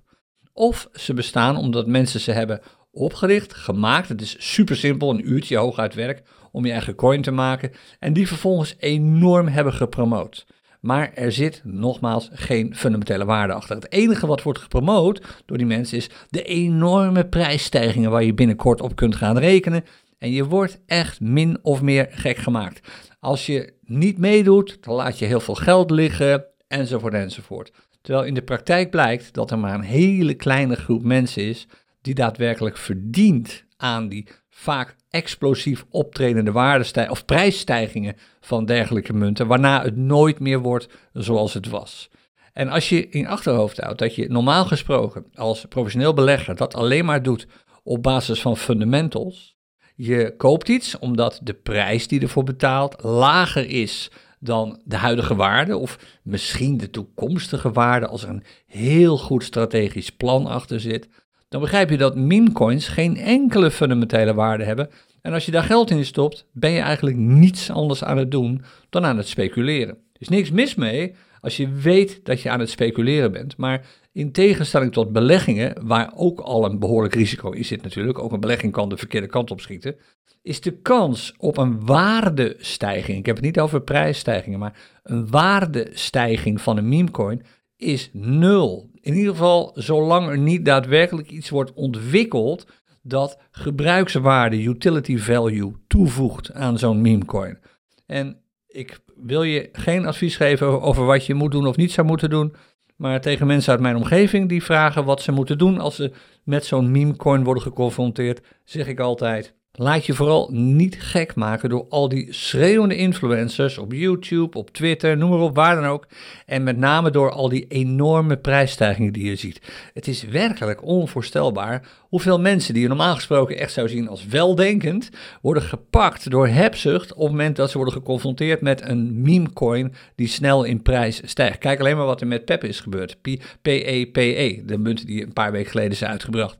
of 0.52 0.88
ze 0.92 1.14
bestaan 1.14 1.56
omdat 1.56 1.86
mensen 1.86 2.20
ze 2.20 2.32
hebben 2.32 2.60
opgericht, 2.90 3.54
gemaakt. 3.54 4.08
Het 4.08 4.20
is 4.20 4.36
super 4.38 4.76
simpel, 4.76 5.10
een 5.10 5.30
uurtje 5.30 5.56
hooguit 5.56 5.94
werk 5.94 6.22
om 6.52 6.64
je 6.64 6.72
eigen 6.72 6.94
coin 6.94 7.22
te 7.22 7.30
maken. 7.30 7.72
En 7.98 8.12
die 8.12 8.28
vervolgens 8.28 8.74
enorm 8.78 9.46
hebben 9.46 9.72
gepromoot. 9.72 10.46
Maar 10.80 11.12
er 11.14 11.32
zit 11.32 11.60
nogmaals 11.64 12.28
geen 12.32 12.76
fundamentele 12.76 13.24
waarde 13.24 13.52
achter. 13.52 13.76
Het 13.76 13.92
enige 13.92 14.26
wat 14.26 14.42
wordt 14.42 14.58
gepromoot 14.58 15.42
door 15.46 15.58
die 15.58 15.66
mensen 15.66 15.96
is 15.96 16.10
de 16.28 16.42
enorme 16.42 17.26
prijsstijgingen 17.26 18.10
waar 18.10 18.24
je 18.24 18.34
binnenkort 18.34 18.80
op 18.80 18.96
kunt 18.96 19.16
gaan 19.16 19.38
rekenen. 19.38 19.84
En 20.18 20.30
je 20.30 20.44
wordt 20.44 20.80
echt 20.86 21.20
min 21.20 21.58
of 21.62 21.82
meer 21.82 22.06
gek 22.10 22.36
gemaakt. 22.36 22.88
Als 23.20 23.46
je 23.46 23.72
niet 23.84 24.18
meedoet, 24.18 24.78
dan 24.80 24.94
laat 24.94 25.18
je 25.18 25.24
heel 25.24 25.40
veel 25.40 25.54
geld 25.54 25.90
liggen, 25.90 26.44
enzovoort 26.68 27.14
enzovoort. 27.14 27.72
Terwijl 28.00 28.26
in 28.26 28.34
de 28.34 28.42
praktijk 28.42 28.90
blijkt 28.90 29.32
dat 29.32 29.50
er 29.50 29.58
maar 29.58 29.74
een 29.74 29.80
hele 29.80 30.34
kleine 30.34 30.76
groep 30.76 31.02
mensen 31.02 31.42
is 31.42 31.66
die 32.00 32.14
daadwerkelijk 32.14 32.76
verdient 32.76 33.64
aan 33.76 34.08
die 34.08 34.28
vaak 34.58 34.96
explosief 35.10 35.84
optredende 35.90 36.52
waardestijgingen 36.52 37.18
of 37.18 37.24
prijsstijgingen 37.24 38.16
van 38.40 38.64
dergelijke 38.64 39.12
munten, 39.12 39.46
waarna 39.46 39.82
het 39.82 39.96
nooit 39.96 40.40
meer 40.40 40.58
wordt 40.58 40.88
zoals 41.12 41.54
het 41.54 41.68
was. 41.68 42.10
En 42.52 42.68
als 42.68 42.88
je 42.88 43.08
in 43.08 43.26
achterhoofd 43.26 43.80
houdt 43.80 43.98
dat 43.98 44.14
je 44.14 44.28
normaal 44.28 44.64
gesproken 44.64 45.26
als 45.34 45.64
professioneel 45.68 46.14
belegger 46.14 46.56
dat 46.56 46.74
alleen 46.74 47.04
maar 47.04 47.22
doet 47.22 47.46
op 47.82 48.02
basis 48.02 48.40
van 48.40 48.56
fundamentals, 48.56 49.56
je 49.94 50.34
koopt 50.36 50.68
iets 50.68 50.98
omdat 50.98 51.40
de 51.42 51.54
prijs 51.54 52.08
die 52.08 52.20
ervoor 52.20 52.44
betaalt 52.44 53.02
lager 53.02 53.68
is 53.68 54.10
dan 54.40 54.80
de 54.84 54.96
huidige 54.96 55.34
waarde 55.34 55.76
of 55.76 55.98
misschien 56.22 56.76
de 56.76 56.90
toekomstige 56.90 57.72
waarde 57.72 58.06
als 58.06 58.22
er 58.22 58.28
een 58.28 58.44
heel 58.66 59.18
goed 59.18 59.44
strategisch 59.44 60.10
plan 60.10 60.46
achter 60.46 60.80
zit, 60.80 61.08
dan 61.48 61.60
begrijp 61.60 61.90
je 61.90 61.96
dat 61.96 62.16
meme-coins 62.16 62.88
geen 62.88 63.16
enkele 63.16 63.70
fundamentele 63.70 64.34
waarde 64.34 64.64
hebben. 64.64 64.90
En 65.22 65.32
als 65.32 65.46
je 65.46 65.50
daar 65.50 65.62
geld 65.62 65.90
in 65.90 66.04
stopt, 66.04 66.46
ben 66.52 66.70
je 66.70 66.80
eigenlijk 66.80 67.16
niets 67.16 67.70
anders 67.70 68.04
aan 68.04 68.18
het 68.18 68.30
doen 68.30 68.62
dan 68.90 69.04
aan 69.04 69.16
het 69.16 69.28
speculeren. 69.28 69.94
Er 69.94 70.20
is 70.20 70.28
niks 70.28 70.50
mis 70.50 70.74
mee 70.74 71.14
als 71.40 71.56
je 71.56 71.68
weet 71.68 72.20
dat 72.24 72.40
je 72.40 72.50
aan 72.50 72.60
het 72.60 72.70
speculeren 72.70 73.32
bent. 73.32 73.56
Maar 73.56 73.86
in 74.12 74.32
tegenstelling 74.32 74.92
tot 74.92 75.12
beleggingen, 75.12 75.86
waar 75.86 76.12
ook 76.14 76.40
al 76.40 76.64
een 76.64 76.78
behoorlijk 76.78 77.14
risico 77.14 77.50
in 77.50 77.64
zit 77.64 77.82
natuurlijk, 77.82 78.18
ook 78.18 78.32
een 78.32 78.40
belegging 78.40 78.72
kan 78.72 78.88
de 78.88 78.96
verkeerde 78.96 79.26
kant 79.26 79.50
op 79.50 79.60
schieten, 79.60 79.96
is 80.42 80.60
de 80.60 80.72
kans 80.72 81.34
op 81.38 81.56
een 81.58 81.86
waardestijging, 81.86 83.18
ik 83.18 83.26
heb 83.26 83.36
het 83.36 83.44
niet 83.44 83.60
over 83.60 83.80
prijsstijgingen, 83.80 84.58
maar 84.58 85.00
een 85.02 85.30
waardestijging 85.30 86.60
van 86.60 86.76
een 86.76 86.88
memecoin 86.88 87.42
is 87.76 88.10
nul. 88.12 88.90
In 89.08 89.14
ieder 89.14 89.32
geval, 89.32 89.70
zolang 89.74 90.28
er 90.28 90.38
niet 90.38 90.64
daadwerkelijk 90.64 91.30
iets 91.30 91.50
wordt 91.50 91.72
ontwikkeld 91.72 92.66
dat 93.02 93.38
gebruikswaarde, 93.50 94.62
utility 94.62 95.18
value, 95.18 95.72
toevoegt 95.86 96.52
aan 96.52 96.78
zo'n 96.78 97.00
memecoin. 97.00 97.58
En 98.06 98.40
ik 98.66 98.98
wil 99.16 99.42
je 99.42 99.68
geen 99.72 100.06
advies 100.06 100.36
geven 100.36 100.82
over 100.82 101.04
wat 101.04 101.26
je 101.26 101.34
moet 101.34 101.50
doen 101.50 101.66
of 101.66 101.76
niet 101.76 101.92
zou 101.92 102.06
moeten 102.06 102.30
doen. 102.30 102.54
Maar 102.96 103.20
tegen 103.20 103.46
mensen 103.46 103.72
uit 103.72 103.80
mijn 103.80 103.96
omgeving 103.96 104.48
die 104.48 104.62
vragen 104.62 105.04
wat 105.04 105.22
ze 105.22 105.32
moeten 105.32 105.58
doen 105.58 105.78
als 105.78 105.96
ze 105.96 106.12
met 106.44 106.64
zo'n 106.64 106.90
memecoin 106.90 107.44
worden 107.44 107.62
geconfronteerd, 107.62 108.40
zeg 108.64 108.86
ik 108.86 109.00
altijd: 109.00 109.54
Laat 109.80 110.06
je 110.06 110.14
vooral 110.14 110.48
niet 110.52 110.96
gek 111.00 111.34
maken 111.34 111.68
door 111.68 111.86
al 111.88 112.08
die 112.08 112.32
schreeuwende 112.32 112.96
influencers 112.96 113.78
op 113.78 113.92
YouTube, 113.92 114.58
op 114.58 114.70
Twitter, 114.70 115.16
noem 115.16 115.30
maar 115.30 115.38
op, 115.38 115.54
waar 115.54 115.74
dan 115.74 115.84
ook. 115.84 116.06
En 116.46 116.62
met 116.62 116.76
name 116.76 117.10
door 117.10 117.30
al 117.30 117.48
die 117.48 117.66
enorme 117.68 118.36
prijsstijgingen 118.36 119.12
die 119.12 119.24
je 119.24 119.36
ziet. 119.36 119.60
Het 119.94 120.08
is 120.08 120.22
werkelijk 120.22 120.82
onvoorstelbaar 120.82 121.88
hoeveel 122.08 122.40
mensen 122.40 122.72
die 122.74 122.82
je 122.82 122.88
normaal 122.88 123.14
gesproken 123.14 123.58
echt 123.58 123.72
zou 123.72 123.88
zien 123.88 124.08
als 124.08 124.26
weldenkend, 124.26 125.10
worden 125.42 125.62
gepakt 125.62 126.30
door 126.30 126.48
hebzucht 126.48 127.12
op 127.12 127.22
het 127.22 127.30
moment 127.30 127.56
dat 127.56 127.70
ze 127.70 127.76
worden 127.76 127.94
geconfronteerd 127.94 128.60
met 128.60 128.88
een 128.88 129.22
meme-coin 129.22 129.94
die 130.14 130.28
snel 130.28 130.64
in 130.64 130.82
prijs 130.82 131.20
stijgt. 131.24 131.58
Kijk 131.58 131.80
alleen 131.80 131.96
maar 131.96 132.06
wat 132.06 132.20
er 132.20 132.26
met 132.26 132.44
PEP 132.44 132.64
is 132.64 132.80
gebeurd. 132.80 133.18
PEPE, 133.62 134.20
e, 134.20 134.62
de 134.64 134.78
munt 134.78 135.06
die 135.06 135.22
een 135.22 135.32
paar 135.32 135.52
weken 135.52 135.70
geleden 135.70 135.92
is 135.92 136.04
uitgebracht. 136.04 136.56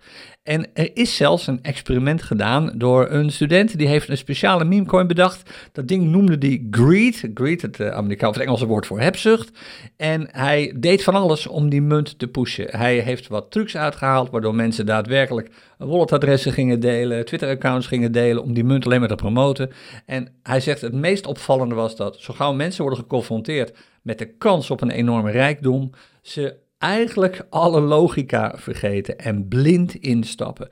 En 0.49 0.67
er 0.75 0.91
is 0.97 1.17
zelfs 1.17 1.47
een 1.47 1.63
experiment 1.63 2.23
gedaan 2.23 2.73
door 2.75 3.11
een 3.11 3.31
student. 3.31 3.79
Die 3.79 3.89
heeft 3.89 4.09
een 4.09 4.17
speciale 4.17 4.65
memecoin 4.65 5.07
bedacht. 5.07 5.51
Dat 5.73 5.89
ding 5.89 6.05
noemde 6.05 6.39
die 6.39 6.69
Greed. 6.71 7.31
Greed, 7.35 7.63
het, 7.63 7.79
uh, 7.79 7.89
Amerikaans, 7.89 8.37
het 8.37 8.45
Engelse 8.45 8.67
woord 8.67 8.87
voor 8.87 9.01
hebzucht. 9.01 9.59
En 9.97 10.29
hij 10.31 10.75
deed 10.77 11.03
van 11.03 11.15
alles 11.15 11.47
om 11.47 11.69
die 11.69 11.83
munt 11.83 12.19
te 12.19 12.29
pushen. 12.29 12.67
Hij 12.71 12.99
heeft 12.99 13.29
wat 13.29 13.51
trucs 13.51 13.77
uitgehaald, 13.77 14.31
waardoor 14.31 14.55
mensen 14.55 14.87
daadwerkelijk 14.87 15.51
walletadressen 15.79 16.53
gingen 16.53 16.81
delen, 16.81 17.25
Twitter-accounts 17.25 17.87
gingen 17.87 18.13
delen 18.13 18.43
om 18.43 18.55
die 18.55 18.65
munt 18.65 18.85
alleen 18.85 19.01
maar 19.01 19.09
te 19.09 19.15
promoten. 19.15 19.71
En 20.07 20.29
hij 20.43 20.61
zegt 20.61 20.81
het 20.81 20.95
meest 20.95 21.27
opvallende 21.27 21.75
was 21.75 21.97
dat 21.97 22.17
zo 22.21 22.35
gauw 22.35 22.53
mensen 22.53 22.83
worden 22.83 23.01
geconfronteerd 23.01 23.77
met 24.03 24.19
de 24.19 24.37
kans 24.37 24.71
op 24.71 24.81
een 24.81 24.91
enorme 24.91 25.31
rijkdom, 25.31 25.91
ze 26.23 26.57
eigenlijk 26.79 27.47
alle 27.51 27.81
logica 27.81 28.55
vergeten 28.57 29.19
en 29.19 29.49
blind 29.49 29.95
instappen 29.95 30.69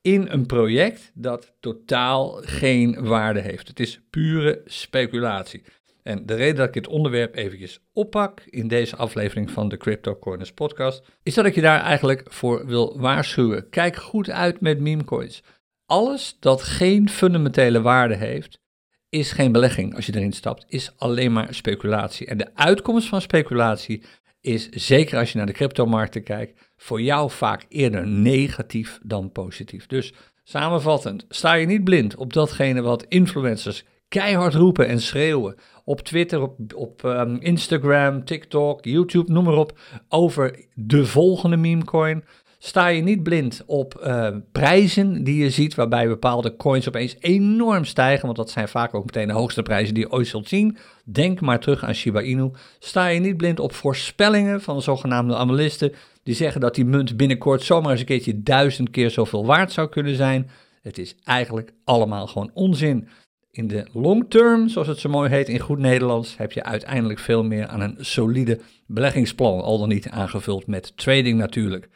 in 0.00 0.26
een 0.28 0.46
project 0.46 1.10
dat 1.14 1.54
totaal 1.60 2.38
geen 2.40 3.04
waarde 3.04 3.40
heeft. 3.40 3.68
Het 3.68 3.80
is 3.80 4.00
pure 4.10 4.62
speculatie. 4.64 5.62
En 6.02 6.26
de 6.26 6.34
reden 6.34 6.56
dat 6.56 6.66
ik 6.66 6.72
dit 6.72 6.86
onderwerp 6.86 7.34
eventjes 7.34 7.80
oppak 7.92 8.40
in 8.40 8.68
deze 8.68 8.96
aflevering 8.96 9.50
van 9.50 9.68
de 9.68 9.76
Crypto 9.76 10.16
Corners 10.16 10.52
podcast, 10.52 11.02
is 11.22 11.34
dat 11.34 11.44
ik 11.44 11.54
je 11.54 11.60
daar 11.60 11.80
eigenlijk 11.80 12.22
voor 12.28 12.66
wil 12.66 13.00
waarschuwen. 13.00 13.68
Kijk 13.68 13.96
goed 13.96 14.30
uit 14.30 14.60
met 14.60 14.80
memecoins. 14.80 15.42
Alles 15.86 16.36
dat 16.40 16.62
geen 16.62 17.08
fundamentele 17.08 17.80
waarde 17.80 18.16
heeft, 18.16 18.60
is 19.08 19.32
geen 19.32 19.52
belegging 19.52 19.94
als 19.94 20.06
je 20.06 20.14
erin 20.14 20.32
stapt, 20.32 20.64
is 20.68 20.92
alleen 20.96 21.32
maar 21.32 21.54
speculatie. 21.54 22.26
En 22.26 22.38
de 22.38 22.54
uitkomst 22.54 23.08
van 23.08 23.20
speculatie 23.20 24.02
is, 24.40 24.68
zeker 24.68 25.18
als 25.18 25.32
je 25.32 25.38
naar 25.38 25.46
de 25.46 25.52
cryptomarkten 25.52 26.22
kijkt, 26.22 26.70
voor 26.76 27.02
jou 27.02 27.30
vaak 27.30 27.64
eerder 27.68 28.06
negatief 28.06 28.98
dan 29.02 29.32
positief. 29.32 29.86
Dus 29.86 30.12
samenvattend, 30.44 31.24
sta 31.28 31.52
je 31.52 31.66
niet 31.66 31.84
blind 31.84 32.16
op 32.16 32.32
datgene 32.32 32.82
wat 32.82 33.04
influencers 33.08 33.84
keihard 34.08 34.54
roepen 34.54 34.86
en 34.86 35.00
schreeuwen 35.00 35.54
op 35.84 36.00
Twitter, 36.00 36.42
op, 36.42 36.58
op 36.74 37.02
um, 37.02 37.40
Instagram, 37.40 38.24
TikTok, 38.24 38.84
YouTube, 38.84 39.32
noem 39.32 39.44
maar 39.44 39.56
op, 39.56 39.78
over 40.08 40.66
de 40.74 41.06
volgende 41.06 41.56
memecoin 41.56 42.24
sta 42.62 42.86
je 42.86 43.02
niet 43.02 43.22
blind 43.22 43.62
op 43.66 44.00
uh, 44.04 44.28
prijzen 44.52 45.24
die 45.24 45.42
je 45.42 45.50
ziet, 45.50 45.74
waarbij 45.74 46.08
bepaalde 46.08 46.56
coins 46.56 46.88
opeens 46.88 47.16
enorm 47.20 47.84
stijgen, 47.84 48.24
want 48.24 48.36
dat 48.36 48.50
zijn 48.50 48.68
vaak 48.68 48.94
ook 48.94 49.04
meteen 49.04 49.26
de 49.26 49.32
hoogste 49.32 49.62
prijzen 49.62 49.94
die 49.94 50.04
je 50.04 50.12
ooit 50.12 50.26
zult 50.26 50.48
zien. 50.48 50.76
Denk 51.04 51.40
maar 51.40 51.60
terug 51.60 51.84
aan 51.84 51.94
Shiba 51.94 52.20
Inu. 52.20 52.50
Sta 52.78 53.06
je 53.06 53.20
niet 53.20 53.36
blind 53.36 53.60
op 53.60 53.72
voorspellingen 53.72 54.60
van 54.60 54.76
de 54.76 54.82
zogenaamde 54.82 55.36
analisten, 55.36 55.92
die 56.22 56.34
zeggen 56.34 56.60
dat 56.60 56.74
die 56.74 56.84
munt 56.84 57.16
binnenkort 57.16 57.62
zomaar 57.62 57.90
eens 57.90 58.00
een 58.00 58.06
keertje 58.06 58.42
duizend 58.42 58.90
keer 58.90 59.10
zoveel 59.10 59.46
waard 59.46 59.72
zou 59.72 59.88
kunnen 59.88 60.16
zijn. 60.16 60.50
Het 60.82 60.98
is 60.98 61.16
eigenlijk 61.24 61.72
allemaal 61.84 62.26
gewoon 62.26 62.50
onzin. 62.54 63.08
In 63.50 63.68
de 63.68 63.86
long 63.92 64.24
term, 64.28 64.68
zoals 64.68 64.88
het 64.88 64.98
zo 64.98 65.08
mooi 65.08 65.30
heet 65.30 65.48
in 65.48 65.58
goed 65.58 65.78
Nederlands, 65.78 66.36
heb 66.36 66.52
je 66.52 66.62
uiteindelijk 66.62 67.18
veel 67.18 67.44
meer 67.44 67.66
aan 67.66 67.80
een 67.80 67.96
solide 67.98 68.60
beleggingsplan, 68.86 69.60
al 69.62 69.78
dan 69.78 69.88
niet 69.88 70.08
aangevuld 70.08 70.66
met 70.66 70.96
trading 70.96 71.38
natuurlijk. 71.38 71.88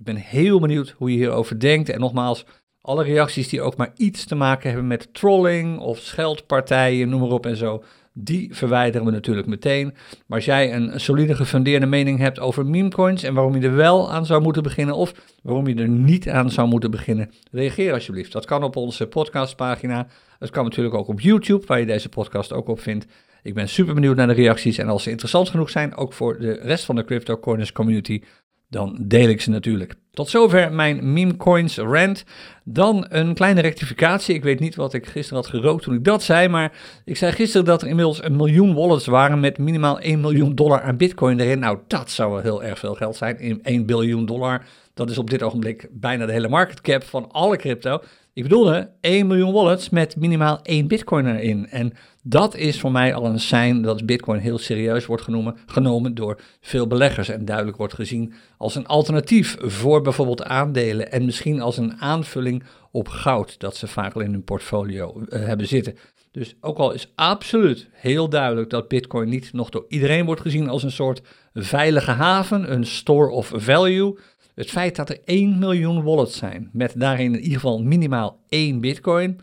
Ik 0.00 0.06
ben 0.06 0.16
heel 0.16 0.60
benieuwd 0.60 0.94
hoe 0.96 1.10
je 1.10 1.16
hierover 1.16 1.60
denkt. 1.60 1.88
En 1.88 2.00
nogmaals, 2.00 2.44
alle 2.80 3.04
reacties 3.04 3.48
die 3.48 3.62
ook 3.62 3.76
maar 3.76 3.92
iets 3.96 4.24
te 4.24 4.34
maken 4.34 4.68
hebben 4.70 4.86
met 4.86 5.14
trolling 5.14 5.78
of 5.78 5.98
scheldpartijen, 5.98 7.08
noem 7.08 7.20
maar 7.20 7.30
op 7.30 7.46
en 7.46 7.56
zo, 7.56 7.84
die 8.12 8.54
verwijderen 8.54 9.06
we 9.06 9.12
natuurlijk 9.12 9.46
meteen. 9.46 9.94
Maar 10.26 10.38
als 10.38 10.44
jij 10.44 10.74
een 10.74 11.00
solide 11.00 11.34
gefundeerde 11.34 11.86
mening 11.86 12.18
hebt 12.18 12.38
over 12.38 12.66
memecoins 12.66 13.22
en 13.22 13.34
waarom 13.34 13.56
je 13.56 13.66
er 13.66 13.74
wel 13.74 14.12
aan 14.12 14.26
zou 14.26 14.42
moeten 14.42 14.62
beginnen 14.62 14.94
of 14.94 15.12
waarom 15.42 15.66
je 15.66 15.74
er 15.74 15.88
niet 15.88 16.28
aan 16.28 16.50
zou 16.50 16.68
moeten 16.68 16.90
beginnen, 16.90 17.30
reageer 17.50 17.92
alsjeblieft. 17.92 18.32
Dat 18.32 18.46
kan 18.46 18.62
op 18.62 18.76
onze 18.76 19.06
podcastpagina. 19.06 20.06
Dat 20.38 20.50
kan 20.50 20.64
natuurlijk 20.64 20.94
ook 20.94 21.08
op 21.08 21.20
YouTube, 21.20 21.66
waar 21.66 21.80
je 21.80 21.86
deze 21.86 22.08
podcast 22.08 22.52
ook 22.52 22.68
op 22.68 22.80
vindt. 22.80 23.06
Ik 23.42 23.54
ben 23.54 23.68
super 23.68 23.94
benieuwd 23.94 24.16
naar 24.16 24.26
de 24.26 24.32
reacties 24.32 24.78
en 24.78 24.88
als 24.88 25.02
ze 25.02 25.10
interessant 25.10 25.48
genoeg 25.48 25.70
zijn, 25.70 25.96
ook 25.96 26.12
voor 26.12 26.38
de 26.38 26.52
rest 26.52 26.84
van 26.84 26.96
de 26.96 27.04
Crypto 27.04 27.38
community, 27.72 28.22
dan 28.70 28.96
deel 29.00 29.28
ik 29.28 29.40
ze 29.40 29.50
natuurlijk. 29.50 29.94
Tot 30.10 30.28
zover 30.28 30.72
mijn 30.72 31.12
meme 31.12 31.36
coins 31.36 31.76
rant. 31.76 32.24
Dan 32.64 33.06
een 33.08 33.34
kleine 33.34 33.60
rectificatie. 33.60 34.34
Ik 34.34 34.42
weet 34.42 34.60
niet 34.60 34.74
wat 34.74 34.94
ik 34.94 35.06
gisteren 35.06 35.42
had 35.42 35.50
gerookt 35.50 35.82
toen 35.82 35.94
ik 35.94 36.04
dat 36.04 36.22
zei, 36.22 36.48
maar 36.48 36.72
ik 37.04 37.16
zei 37.16 37.32
gisteren 37.32 37.66
dat 37.66 37.82
er 37.82 37.88
inmiddels 37.88 38.22
een 38.22 38.36
miljoen 38.36 38.74
wallets 38.74 39.06
waren 39.06 39.40
met 39.40 39.58
minimaal 39.58 40.00
1 40.00 40.20
miljoen 40.20 40.54
dollar 40.54 40.82
aan 40.82 40.96
bitcoin 40.96 41.40
erin. 41.40 41.58
Nou, 41.58 41.78
dat 41.86 42.10
zou 42.10 42.32
wel 42.32 42.40
heel 42.40 42.62
erg 42.62 42.78
veel 42.78 42.94
geld 42.94 43.16
zijn. 43.16 43.62
1 43.62 43.86
biljoen 43.86 44.26
dollar, 44.26 44.64
dat 44.94 45.10
is 45.10 45.18
op 45.18 45.30
dit 45.30 45.42
ogenblik 45.42 45.88
bijna 45.90 46.26
de 46.26 46.32
hele 46.32 46.48
market 46.48 46.80
cap 46.80 47.04
van 47.04 47.30
alle 47.30 47.56
crypto. 47.56 48.02
Ik 48.32 48.42
bedoelde 48.42 48.90
1 49.00 49.26
miljoen 49.26 49.52
wallets 49.52 49.88
met 49.88 50.16
minimaal 50.16 50.60
1 50.62 50.88
bitcoin 50.88 51.26
erin. 51.26 51.68
En 51.68 51.92
dat 52.22 52.54
is 52.54 52.80
voor 52.80 52.92
mij 52.92 53.14
al 53.14 53.24
een 53.24 53.40
sein 53.40 53.82
dat 53.82 54.06
bitcoin 54.06 54.40
heel 54.40 54.58
serieus 54.58 55.06
wordt 55.06 55.22
genomen, 55.22 55.56
genomen 55.66 56.14
door 56.14 56.40
veel 56.60 56.86
beleggers 56.86 57.28
en 57.28 57.44
duidelijk 57.44 57.76
wordt 57.76 57.94
gezien 57.94 58.32
als 58.56 58.74
een 58.74 58.86
alternatief 58.86 59.56
voor 59.60 60.02
bijvoorbeeld 60.02 60.42
aandelen 60.42 61.12
en 61.12 61.24
misschien 61.24 61.60
als 61.60 61.76
een 61.76 62.00
aanvulling 62.00 62.62
op 62.90 63.08
goud 63.08 63.58
dat 63.58 63.76
ze 63.76 63.86
vaak 63.86 64.14
al 64.14 64.20
in 64.20 64.32
hun 64.32 64.44
portfolio 64.44 65.20
uh, 65.20 65.46
hebben 65.46 65.66
zitten. 65.66 65.94
Dus 66.30 66.54
ook 66.60 66.78
al 66.78 66.92
is 66.92 67.12
absoluut 67.14 67.88
heel 67.92 68.28
duidelijk 68.28 68.70
dat 68.70 68.88
Bitcoin 68.88 69.28
niet 69.28 69.52
nog 69.52 69.70
door 69.70 69.84
iedereen 69.88 70.24
wordt 70.24 70.40
gezien 70.40 70.68
als 70.68 70.82
een 70.82 70.90
soort 70.90 71.22
veilige 71.54 72.10
haven, 72.10 72.72
een 72.72 72.86
store 72.86 73.30
of 73.30 73.52
value, 73.54 74.18
het 74.54 74.70
feit 74.70 74.96
dat 74.96 75.08
er 75.08 75.18
1 75.24 75.58
miljoen 75.58 76.02
wallets 76.02 76.36
zijn, 76.36 76.70
met 76.72 76.92
daarin 76.96 77.34
in 77.34 77.40
ieder 77.40 77.54
geval 77.54 77.82
minimaal 77.82 78.40
één 78.48 78.80
bitcoin, 78.80 79.40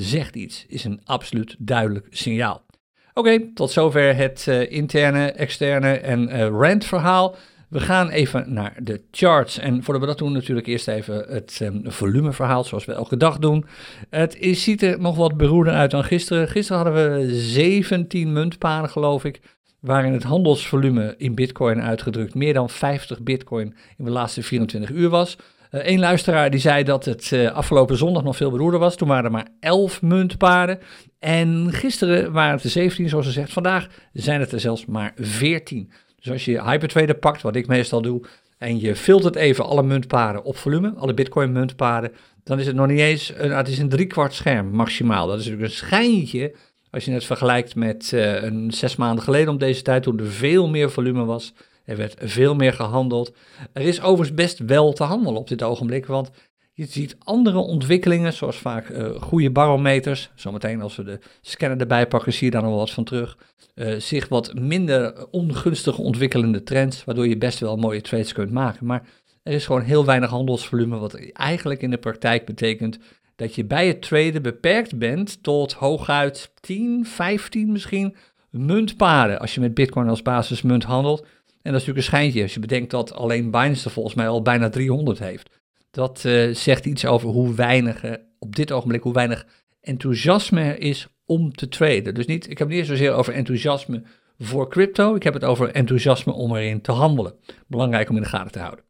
zegt 0.00 0.36
iets, 0.36 0.64
is 0.68 0.84
een 0.84 1.00
absoluut 1.04 1.56
duidelijk 1.58 2.06
signaal. 2.10 2.62
Oké, 3.14 3.52
tot 3.54 3.70
zover 3.70 4.16
het 4.16 4.46
uh, 4.48 4.72
interne, 4.72 5.30
externe 5.30 5.92
en 5.92 6.28
uh, 6.28 6.46
rant 6.46 6.84
verhaal. 6.84 7.36
We 7.68 7.80
gaan 7.80 8.08
even 8.08 8.52
naar 8.52 8.76
de 8.82 9.02
charts. 9.10 9.58
En 9.58 9.82
voordat 9.82 10.02
we 10.02 10.08
dat 10.08 10.18
doen, 10.18 10.32
natuurlijk 10.32 10.66
eerst 10.66 10.88
even 10.88 11.24
het 11.28 11.58
um, 11.62 11.82
volumeverhaal, 11.84 12.64
zoals 12.64 12.84
we 12.84 12.92
elke 12.92 13.16
dag 13.16 13.38
doen. 13.38 13.64
Het 14.10 14.36
is, 14.36 14.62
ziet 14.62 14.82
er 14.82 15.00
nog 15.00 15.16
wat 15.16 15.36
beroerder 15.36 15.72
uit 15.72 15.90
dan 15.90 16.04
gisteren. 16.04 16.48
Gisteren 16.48 16.82
hadden 16.82 17.18
we 17.18 17.34
17 17.34 18.32
muntparen, 18.32 18.90
geloof 18.90 19.24
ik 19.24 19.40
waarin 19.80 20.12
het 20.12 20.22
handelsvolume 20.22 21.14
in 21.18 21.34
bitcoin 21.34 21.82
uitgedrukt 21.82 22.34
meer 22.34 22.54
dan 22.54 22.70
50 22.70 23.22
bitcoin 23.22 23.74
in 23.96 24.04
de 24.04 24.10
laatste 24.10 24.42
24 24.42 24.90
uur 24.90 25.08
was. 25.08 25.36
Eén 25.70 25.94
eh, 25.94 25.98
luisteraar 25.98 26.50
die 26.50 26.60
zei 26.60 26.84
dat 26.84 27.04
het 27.04 27.30
uh, 27.30 27.50
afgelopen 27.52 27.96
zondag 27.96 28.22
nog 28.22 28.36
veel 28.36 28.50
beroerder 28.50 28.80
was. 28.80 28.96
Toen 28.96 29.08
waren 29.08 29.24
er 29.24 29.30
maar 29.30 29.48
11 29.60 30.02
muntparen. 30.02 30.78
En 31.18 31.68
gisteren 31.72 32.32
waren 32.32 32.54
het 32.54 32.64
er 32.64 32.70
17, 32.70 33.08
zoals 33.08 33.26
ze 33.26 33.32
zegt. 33.32 33.52
Vandaag 33.52 33.86
zijn 34.12 34.40
het 34.40 34.52
er 34.52 34.60
zelfs 34.60 34.86
maar 34.86 35.12
14. 35.16 35.92
Dus 36.16 36.30
als 36.30 36.44
je 36.44 36.62
Hypertrader 36.62 37.14
pakt, 37.14 37.42
wat 37.42 37.56
ik 37.56 37.66
meestal 37.66 38.02
doe, 38.02 38.26
en 38.58 38.80
je 38.80 38.96
filtert 38.96 39.36
even 39.36 39.64
alle 39.64 39.82
muntparen 39.82 40.44
op 40.44 40.56
volume, 40.56 40.92
alle 40.96 41.14
bitcoin 41.14 41.52
muntparen, 41.52 42.12
dan 42.44 42.58
is 42.58 42.66
het 42.66 42.76
nog 42.76 42.86
niet 42.86 42.98
eens, 42.98 43.32
een, 43.36 43.50
het 43.50 43.68
is 43.68 43.78
een 43.78 43.88
driekwart 43.88 44.34
scherm 44.34 44.70
maximaal. 44.70 45.26
Dat 45.26 45.38
is 45.38 45.44
natuurlijk 45.44 45.70
een 45.70 45.76
schijntje 45.76 46.54
als 46.90 47.04
je 47.04 47.12
het 47.12 47.24
vergelijkt 47.24 47.74
met 47.74 48.10
uh, 48.14 48.42
een 48.42 48.70
zes 48.70 48.96
maanden 48.96 49.24
geleden 49.24 49.48
om 49.48 49.58
deze 49.58 49.82
tijd, 49.82 50.02
toen 50.02 50.18
er 50.18 50.26
veel 50.26 50.68
meer 50.68 50.90
volume 50.90 51.24
was. 51.24 51.54
Er 51.90 51.96
werd 51.96 52.14
veel 52.18 52.54
meer 52.54 52.72
gehandeld. 52.72 53.34
Er 53.72 53.82
is 53.82 54.00
overigens 54.00 54.34
best 54.34 54.58
wel 54.58 54.92
te 54.92 55.04
handelen 55.04 55.40
op 55.40 55.48
dit 55.48 55.62
ogenblik, 55.62 56.06
want 56.06 56.30
je 56.72 56.86
ziet 56.86 57.16
andere 57.18 57.58
ontwikkelingen, 57.58 58.32
zoals 58.32 58.56
vaak 58.56 58.88
uh, 58.88 59.22
goede 59.22 59.50
barometers. 59.50 60.30
Zometeen 60.34 60.80
als 60.80 60.96
we 60.96 61.02
de 61.02 61.18
scanner 61.40 61.80
erbij 61.80 62.06
pakken, 62.06 62.32
zie 62.32 62.44
je 62.44 62.50
daar 62.50 62.62
nog 62.62 62.74
wat 62.74 62.90
van 62.90 63.04
terug. 63.04 63.38
Uh, 63.74 63.98
zich 63.98 64.28
wat 64.28 64.54
minder 64.54 65.26
ongunstig 65.30 65.98
ontwikkelende 65.98 66.62
trends, 66.62 67.04
waardoor 67.04 67.28
je 67.28 67.38
best 67.38 67.58
wel 67.58 67.76
mooie 67.76 68.00
trades 68.00 68.32
kunt 68.32 68.50
maken. 68.50 68.86
Maar 68.86 69.02
er 69.42 69.52
is 69.52 69.66
gewoon 69.66 69.82
heel 69.82 70.04
weinig 70.04 70.30
handelsvolume, 70.30 70.98
wat 70.98 71.14
eigenlijk 71.32 71.82
in 71.82 71.90
de 71.90 71.98
praktijk 71.98 72.46
betekent 72.46 72.98
dat 73.36 73.54
je 73.54 73.64
bij 73.64 73.86
het 73.86 74.02
traden 74.02 74.42
beperkt 74.42 74.98
bent 74.98 75.42
tot 75.42 75.72
hooguit 75.72 76.52
10, 76.60 77.06
15 77.06 77.72
misschien 77.72 78.16
muntparen 78.50 79.38
als 79.38 79.54
je 79.54 79.60
met 79.60 79.74
Bitcoin 79.74 80.08
als 80.08 80.22
basismunt 80.22 80.84
handelt. 80.84 81.26
En 81.62 81.72
dat 81.72 81.80
is 81.80 81.86
natuurlijk 81.86 81.96
een 81.96 82.16
schijntje 82.18 82.42
als 82.42 82.54
je 82.54 82.60
bedenkt 82.60 82.90
dat 82.90 83.12
alleen 83.12 83.50
Binance 83.50 83.90
volgens 83.90 84.14
mij 84.14 84.28
al 84.28 84.42
bijna 84.42 84.68
300 84.68 85.18
heeft. 85.18 85.50
Dat 85.90 86.22
uh, 86.26 86.54
zegt 86.54 86.86
iets 86.86 87.06
over 87.06 87.28
hoe 87.28 87.54
weinig, 87.54 88.04
uh, 88.04 88.12
op 88.38 88.56
dit 88.56 88.72
ogenblik, 88.72 89.02
hoe 89.02 89.12
weinig 89.12 89.46
enthousiasme 89.80 90.60
er 90.60 90.80
is 90.80 91.08
om 91.24 91.52
te 91.52 91.68
traden. 91.68 92.14
Dus 92.14 92.26
niet, 92.26 92.50
ik 92.50 92.58
heb 92.58 92.68
het 92.68 92.76
niet 92.76 92.86
zozeer 92.86 93.12
over 93.12 93.32
enthousiasme 93.32 94.02
voor 94.38 94.68
crypto, 94.68 95.14
ik 95.14 95.22
heb 95.22 95.34
het 95.34 95.44
over 95.44 95.70
enthousiasme 95.70 96.32
om 96.32 96.56
erin 96.56 96.80
te 96.80 96.92
handelen. 96.92 97.34
Belangrijk 97.66 98.08
om 98.08 98.16
in 98.16 98.22
de 98.22 98.28
gaten 98.28 98.52
te 98.52 98.58
houden. 98.58 98.84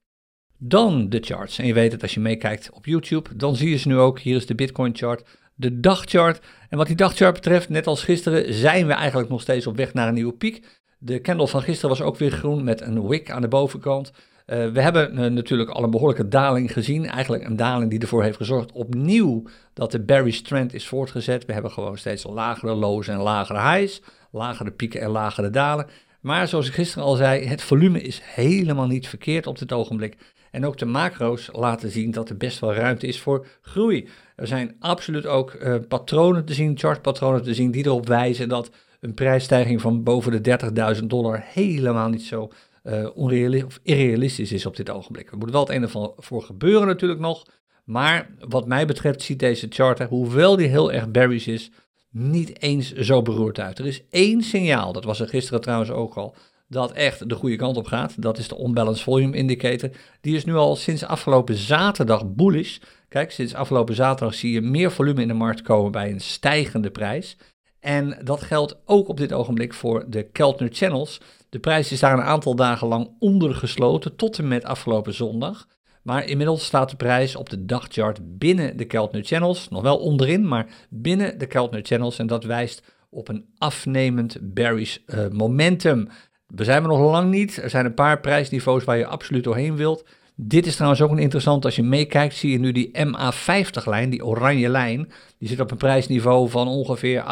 Dan 0.58 1.08
de 1.08 1.18
charts. 1.20 1.58
En 1.58 1.66
je 1.66 1.74
weet 1.74 1.92
het, 1.92 2.02
als 2.02 2.14
je 2.14 2.20
meekijkt 2.20 2.70
op 2.70 2.86
YouTube, 2.86 3.36
dan 3.36 3.56
zie 3.56 3.70
je 3.70 3.76
ze 3.76 3.88
nu 3.88 3.96
ook. 3.96 4.20
Hier 4.20 4.36
is 4.36 4.46
de 4.46 4.54
Bitcoin 4.54 4.96
chart, 4.96 5.38
de 5.54 5.80
dagchart. 5.80 6.40
En 6.68 6.78
wat 6.78 6.86
die 6.86 6.96
dagchart 6.96 7.34
betreft, 7.34 7.68
net 7.68 7.86
als 7.86 8.02
gisteren, 8.02 8.54
zijn 8.54 8.86
we 8.86 8.92
eigenlijk 8.92 9.30
nog 9.30 9.40
steeds 9.40 9.66
op 9.66 9.76
weg 9.76 9.94
naar 9.94 10.08
een 10.08 10.14
nieuwe 10.14 10.32
piek. 10.32 10.79
De 11.02 11.20
candle 11.20 11.48
van 11.48 11.62
gisteren 11.62 11.90
was 11.90 12.02
ook 12.02 12.16
weer 12.16 12.30
groen 12.30 12.64
met 12.64 12.80
een 12.80 13.08
wick 13.08 13.30
aan 13.30 13.40
de 13.40 13.48
bovenkant. 13.48 14.12
Uh, 14.46 14.68
we 14.68 14.80
hebben 14.80 15.18
uh, 15.18 15.30
natuurlijk 15.30 15.70
al 15.70 15.82
een 15.82 15.90
behoorlijke 15.90 16.28
daling 16.28 16.72
gezien. 16.72 17.06
Eigenlijk 17.06 17.44
een 17.44 17.56
daling 17.56 17.90
die 17.90 18.00
ervoor 18.00 18.22
heeft 18.22 18.36
gezorgd 18.36 18.72
opnieuw 18.72 19.42
dat 19.74 19.92
de 19.92 20.00
bearish 20.00 20.40
trend 20.40 20.74
is 20.74 20.86
voortgezet. 20.86 21.44
We 21.44 21.52
hebben 21.52 21.70
gewoon 21.70 21.98
steeds 21.98 22.24
lagere 22.24 22.74
lows 22.74 23.08
en 23.08 23.18
lagere 23.18 23.60
highs. 23.60 24.02
Lagere 24.30 24.70
pieken 24.70 25.00
en 25.00 25.10
lagere 25.10 25.50
dalen. 25.50 25.86
Maar 26.20 26.48
zoals 26.48 26.66
ik 26.66 26.74
gisteren 26.74 27.04
al 27.04 27.14
zei, 27.14 27.46
het 27.46 27.62
volume 27.62 28.00
is 28.00 28.20
helemaal 28.24 28.86
niet 28.86 29.08
verkeerd 29.08 29.46
op 29.46 29.58
dit 29.58 29.72
ogenblik. 29.72 30.16
En 30.50 30.66
ook 30.66 30.78
de 30.78 30.86
macro's 30.86 31.48
laten 31.52 31.90
zien 31.90 32.10
dat 32.10 32.28
er 32.28 32.36
best 32.36 32.58
wel 32.58 32.74
ruimte 32.74 33.06
is 33.06 33.20
voor 33.20 33.46
groei. 33.62 34.08
Er 34.36 34.46
zijn 34.46 34.76
absoluut 34.78 35.26
ook 35.26 35.54
uh, 35.54 35.74
patronen 35.88 36.44
te 36.44 36.54
zien, 36.54 36.78
chartpatronen 36.78 37.42
te 37.42 37.54
zien, 37.54 37.70
die 37.70 37.84
erop 37.84 38.08
wijzen 38.08 38.48
dat 38.48 38.70
een 39.00 39.14
prijsstijging 39.14 39.80
van 39.80 40.02
boven 40.02 40.42
de 40.42 40.58
30.000 41.00 41.04
dollar 41.04 41.44
helemaal 41.44 42.08
niet 42.08 42.22
zo 42.22 42.50
uh, 42.84 43.64
of 43.66 43.80
irrealistisch 43.82 44.52
is 44.52 44.66
op 44.66 44.76
dit 44.76 44.90
ogenblik. 44.90 45.30
Er 45.30 45.38
moet 45.38 45.50
wel 45.50 45.60
het 45.60 45.70
een 45.70 45.90
ander 45.92 46.12
voor 46.16 46.42
gebeuren 46.42 46.86
natuurlijk 46.86 47.20
nog. 47.20 47.46
Maar 47.84 48.30
wat 48.48 48.66
mij 48.66 48.86
betreft 48.86 49.22
ziet 49.22 49.38
deze 49.38 49.66
chart 49.70 50.02
hoewel 50.02 50.56
die 50.56 50.68
heel 50.68 50.92
erg 50.92 51.10
bearish 51.10 51.46
is, 51.46 51.70
niet 52.10 52.62
eens 52.62 52.92
zo 52.92 53.22
beroerd 53.22 53.60
uit. 53.60 53.78
Er 53.78 53.86
is 53.86 54.02
één 54.10 54.42
signaal, 54.42 54.92
dat 54.92 55.04
was 55.04 55.20
er 55.20 55.28
gisteren 55.28 55.60
trouwens 55.60 55.90
ook 55.90 56.14
al, 56.14 56.34
dat 56.68 56.92
echt 56.92 57.28
de 57.28 57.34
goede 57.34 57.56
kant 57.56 57.76
op 57.76 57.86
gaat. 57.86 58.22
Dat 58.22 58.38
is 58.38 58.48
de 58.48 58.62
Unbalanced 58.62 59.04
Volume 59.04 59.36
Indicator. 59.36 59.90
Die 60.20 60.36
is 60.36 60.44
nu 60.44 60.54
al 60.54 60.76
sinds 60.76 61.04
afgelopen 61.04 61.54
zaterdag 61.54 62.34
bullish. 62.34 62.78
Kijk, 63.08 63.30
sinds 63.30 63.54
afgelopen 63.54 63.94
zaterdag 63.94 64.34
zie 64.34 64.52
je 64.52 64.60
meer 64.60 64.90
volume 64.90 65.22
in 65.22 65.28
de 65.28 65.34
markt 65.34 65.62
komen 65.62 65.92
bij 65.92 66.10
een 66.10 66.20
stijgende 66.20 66.90
prijs. 66.90 67.36
En 67.80 68.18
dat 68.24 68.42
geldt 68.42 68.76
ook 68.84 69.08
op 69.08 69.16
dit 69.16 69.32
ogenblik 69.32 69.74
voor 69.74 70.04
de 70.08 70.22
Keltner 70.22 70.68
Channels. 70.72 71.20
De 71.48 71.58
prijs 71.58 71.92
is 71.92 72.00
daar 72.00 72.12
een 72.12 72.24
aantal 72.24 72.54
dagen 72.54 72.88
lang 72.88 73.10
ondergesloten 73.18 74.16
tot 74.16 74.38
en 74.38 74.48
met 74.48 74.64
afgelopen 74.64 75.14
zondag. 75.14 75.66
Maar 76.02 76.24
inmiddels 76.24 76.64
staat 76.64 76.90
de 76.90 76.96
prijs 76.96 77.36
op 77.36 77.50
de 77.50 77.64
dagchart 77.64 78.38
binnen 78.38 78.76
de 78.76 78.84
Keltner 78.84 79.24
Channels. 79.24 79.68
Nog 79.68 79.82
wel 79.82 79.98
onderin, 79.98 80.48
maar 80.48 80.66
binnen 80.88 81.38
de 81.38 81.46
Keltner 81.46 81.82
Channels. 81.82 82.18
En 82.18 82.26
dat 82.26 82.44
wijst 82.44 82.82
op 83.10 83.28
een 83.28 83.44
afnemend 83.58 84.36
bearish 84.40 84.96
uh, 85.06 85.28
momentum. 85.28 86.08
We 86.46 86.64
zijn 86.64 86.82
er 86.82 86.88
nog 86.88 87.10
lang 87.10 87.30
niet. 87.30 87.56
Er 87.56 87.70
zijn 87.70 87.84
een 87.84 87.94
paar 87.94 88.20
prijsniveaus 88.20 88.84
waar 88.84 88.96
je 88.96 89.06
absoluut 89.06 89.44
doorheen 89.44 89.76
wilt. 89.76 90.04
Dit 90.42 90.66
is 90.66 90.74
trouwens 90.74 91.02
ook 91.02 91.10
een 91.10 91.18
interessant. 91.18 91.64
Als 91.64 91.76
je 91.76 91.82
meekijkt, 91.82 92.34
zie 92.34 92.50
je 92.50 92.58
nu 92.58 92.72
die 92.72 92.90
MA50-lijn, 93.06 94.10
die 94.10 94.24
oranje 94.24 94.68
lijn. 94.68 95.12
Die 95.38 95.48
zit 95.48 95.60
op 95.60 95.70
een 95.70 95.76
prijsniveau 95.76 96.50
van 96.50 96.68
ongeveer 96.68 97.24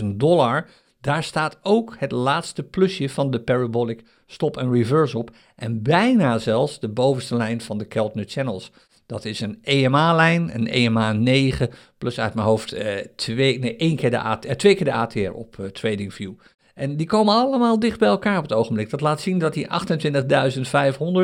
28.500 0.00 0.04
dollar. 0.16 0.68
Daar 1.00 1.22
staat 1.22 1.58
ook 1.62 1.96
het 1.98 2.12
laatste 2.12 2.62
plusje 2.62 3.08
van 3.08 3.30
de 3.30 3.40
parabolic 3.40 4.04
stop 4.26 4.56
en 4.56 4.72
reverse 4.72 5.18
op. 5.18 5.30
En 5.56 5.82
bijna 5.82 6.38
zelfs 6.38 6.80
de 6.80 6.88
bovenste 6.88 7.36
lijn 7.36 7.60
van 7.60 7.78
de 7.78 7.84
Keltner 7.84 8.24
Channels. 8.28 8.70
Dat 9.06 9.24
is 9.24 9.40
een 9.40 9.58
EMA-lijn, 9.62 10.54
een 10.54 10.66
EMA 10.66 11.12
9, 11.12 11.70
plus 11.98 12.20
uit 12.20 12.34
mijn 12.34 12.46
hoofd 12.46 12.72
eh, 12.72 12.96
twee, 13.16 13.58
nee, 13.58 13.76
één 13.76 13.96
keer 13.96 14.10
de 14.10 14.20
AT, 14.20 14.44
eh, 14.44 14.54
twee 14.54 14.74
keer 14.74 14.84
de 14.84 14.92
ATR 14.92 15.30
op 15.32 15.56
uh, 15.60 15.66
TradingView. 15.66 16.32
En 16.78 16.96
die 16.96 17.06
komen 17.06 17.34
allemaal 17.34 17.78
dicht 17.78 17.98
bij 17.98 18.08
elkaar 18.08 18.36
op 18.36 18.42
het 18.42 18.52
ogenblik. 18.52 18.90
Dat 18.90 19.00
laat 19.00 19.20
zien 19.20 19.38
dat 19.38 19.52
die 19.52 19.66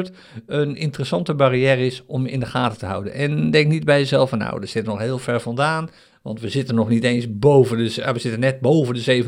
28.500 0.08 0.14
een 0.46 0.76
interessante 0.76 1.34
barrière 1.34 1.86
is 1.86 2.02
om 2.06 2.26
in 2.26 2.40
de 2.40 2.46
gaten 2.46 2.78
te 2.78 2.86
houden. 2.86 3.12
En 3.12 3.50
denk 3.50 3.68
niet 3.68 3.84
bij 3.84 3.98
jezelf 3.98 4.28
van 4.28 4.38
nou, 4.38 4.60
er 4.60 4.68
zit 4.68 4.84
nog 4.84 4.98
heel 4.98 5.18
ver 5.18 5.40
vandaan. 5.40 5.90
Want 6.22 6.40
we 6.40 6.48
zitten 6.48 6.74
nog 6.74 6.88
niet 6.88 7.04
eens 7.04 7.38
boven 7.38 7.76
de, 7.76 8.12
we 8.12 8.18
zitten 8.18 8.40
net 8.40 8.60
boven 8.60 8.94
de 8.94 9.24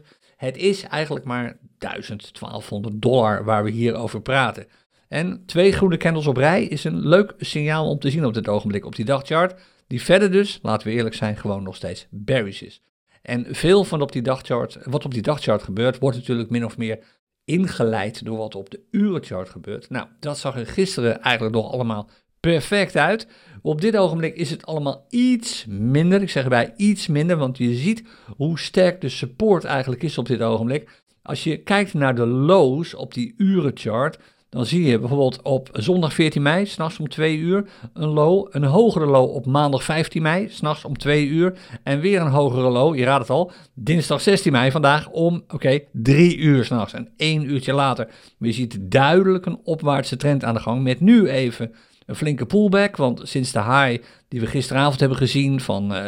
27.000. 0.00 0.06
Het 0.36 0.56
is 0.56 0.82
eigenlijk 0.82 1.24
maar 1.24 1.58
1000, 1.78 2.40
1200 2.40 3.02
dollar 3.02 3.44
waar 3.44 3.64
we 3.64 3.70
hier 3.70 3.94
over 3.94 4.20
praten. 4.20 4.66
En 5.08 5.42
twee 5.46 5.72
groene 5.72 5.96
candles 5.96 6.26
op 6.26 6.36
rij 6.36 6.64
is 6.64 6.84
een 6.84 7.08
leuk 7.08 7.34
signaal 7.38 7.88
om 7.88 7.98
te 7.98 8.10
zien 8.10 8.26
op 8.26 8.34
dit 8.34 8.48
ogenblik 8.48 8.84
op 8.84 8.96
die 8.96 9.04
dagchart. 9.04 9.60
Die 9.86 10.02
verder 10.02 10.30
dus, 10.30 10.58
laten 10.62 10.88
we 10.88 10.94
eerlijk 10.94 11.14
zijn, 11.14 11.36
gewoon 11.36 11.62
nog 11.62 11.76
steeds 11.76 12.06
bearish 12.10 12.62
is. 12.62 12.82
En 13.26 13.46
veel 13.48 13.84
van 13.84 14.02
op 14.02 14.12
die 14.12 14.22
dagchart, 14.22 14.78
wat 14.84 15.04
op 15.04 15.12
die 15.12 15.22
dagchart 15.22 15.62
gebeurt, 15.62 15.98
wordt 15.98 16.16
natuurlijk 16.16 16.50
min 16.50 16.64
of 16.64 16.78
meer 16.78 16.98
ingeleid 17.44 18.24
door 18.24 18.36
wat 18.36 18.54
op 18.54 18.70
de 18.70 18.80
urenchart 18.90 19.48
gebeurt. 19.48 19.90
Nou, 19.90 20.06
dat 20.20 20.38
zag 20.38 20.56
er 20.56 20.66
gisteren 20.66 21.20
eigenlijk 21.20 21.54
nog 21.54 21.72
allemaal 21.72 22.10
perfect 22.40 22.96
uit. 22.96 23.28
Op 23.62 23.80
dit 23.80 23.96
ogenblik 23.96 24.36
is 24.36 24.50
het 24.50 24.66
allemaal 24.66 25.06
iets 25.08 25.64
minder. 25.68 26.22
Ik 26.22 26.30
zeg 26.30 26.42
erbij 26.42 26.74
iets 26.76 27.06
minder, 27.06 27.36
want 27.36 27.58
je 27.58 27.74
ziet 27.74 28.02
hoe 28.36 28.58
sterk 28.58 29.00
de 29.00 29.08
support 29.08 29.64
eigenlijk 29.64 30.02
is 30.02 30.18
op 30.18 30.26
dit 30.26 30.42
ogenblik. 30.42 31.02
Als 31.22 31.44
je 31.44 31.56
kijkt 31.56 31.94
naar 31.94 32.14
de 32.14 32.26
lows 32.26 32.94
op 32.94 33.14
die 33.14 33.34
urenchart, 33.36 34.18
dan 34.56 34.66
zie 34.66 34.84
je 34.84 34.98
bijvoorbeeld 34.98 35.42
op 35.42 35.68
zondag 35.72 36.12
14 36.12 36.42
mei, 36.42 36.66
s'nachts 36.66 36.98
om 36.98 37.08
2 37.08 37.36
uur, 37.36 37.64
een 37.94 38.08
low. 38.08 38.46
Een 38.50 38.64
hogere 38.64 39.06
low 39.06 39.34
op 39.34 39.46
maandag 39.46 39.82
15 39.82 40.22
mei, 40.22 40.48
s'nachts 40.48 40.84
om 40.84 40.98
2 40.98 41.26
uur. 41.26 41.58
En 41.82 42.00
weer 42.00 42.20
een 42.20 42.30
hogere 42.30 42.68
low, 42.68 42.96
je 42.96 43.04
raadt 43.04 43.20
het 43.20 43.30
al, 43.30 43.52
dinsdag 43.74 44.20
16 44.20 44.52
mei 44.52 44.70
vandaag 44.70 45.08
om, 45.08 45.34
oké, 45.34 45.54
okay, 45.54 45.88
3 45.92 46.36
uur 46.36 46.64
s'nachts. 46.64 46.92
En 46.92 47.08
één 47.16 47.50
uurtje 47.50 47.72
later. 47.72 48.06
Maar 48.38 48.48
je 48.48 48.54
ziet 48.54 48.78
duidelijk 48.80 49.46
een 49.46 49.60
opwaartse 49.64 50.16
trend 50.16 50.44
aan 50.44 50.54
de 50.54 50.60
gang. 50.60 50.82
Met 50.82 51.00
nu 51.00 51.28
even 51.28 51.72
een 52.06 52.16
flinke 52.16 52.46
pullback. 52.46 52.96
Want 52.96 53.20
sinds 53.24 53.52
de 53.52 53.62
high 53.62 54.02
die 54.28 54.40
we 54.40 54.46
gisteravond 54.46 55.00
hebben 55.00 55.18
gezien 55.18 55.60
van 55.60 55.92
uh, 55.92 56.06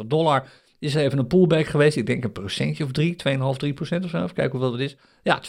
27.666 0.00 0.06
dollar 0.06 0.46
is 0.78 0.94
er 0.94 1.02
even 1.02 1.18
een 1.18 1.26
pullback 1.26 1.66
geweest. 1.66 1.96
Ik 1.96 2.06
denk 2.06 2.24
een 2.24 2.32
procentje 2.32 2.84
of 2.84 2.92
3, 2.92 3.16
2,5, 3.52 3.56
3 3.56 3.72
procent 3.72 4.04
of 4.04 4.10
zo. 4.10 4.16
Even 4.16 4.34
kijken 4.34 4.58
hoeveel 4.58 4.70
dat 4.70 4.80
is. 4.80 4.96
Ja, 5.22 5.40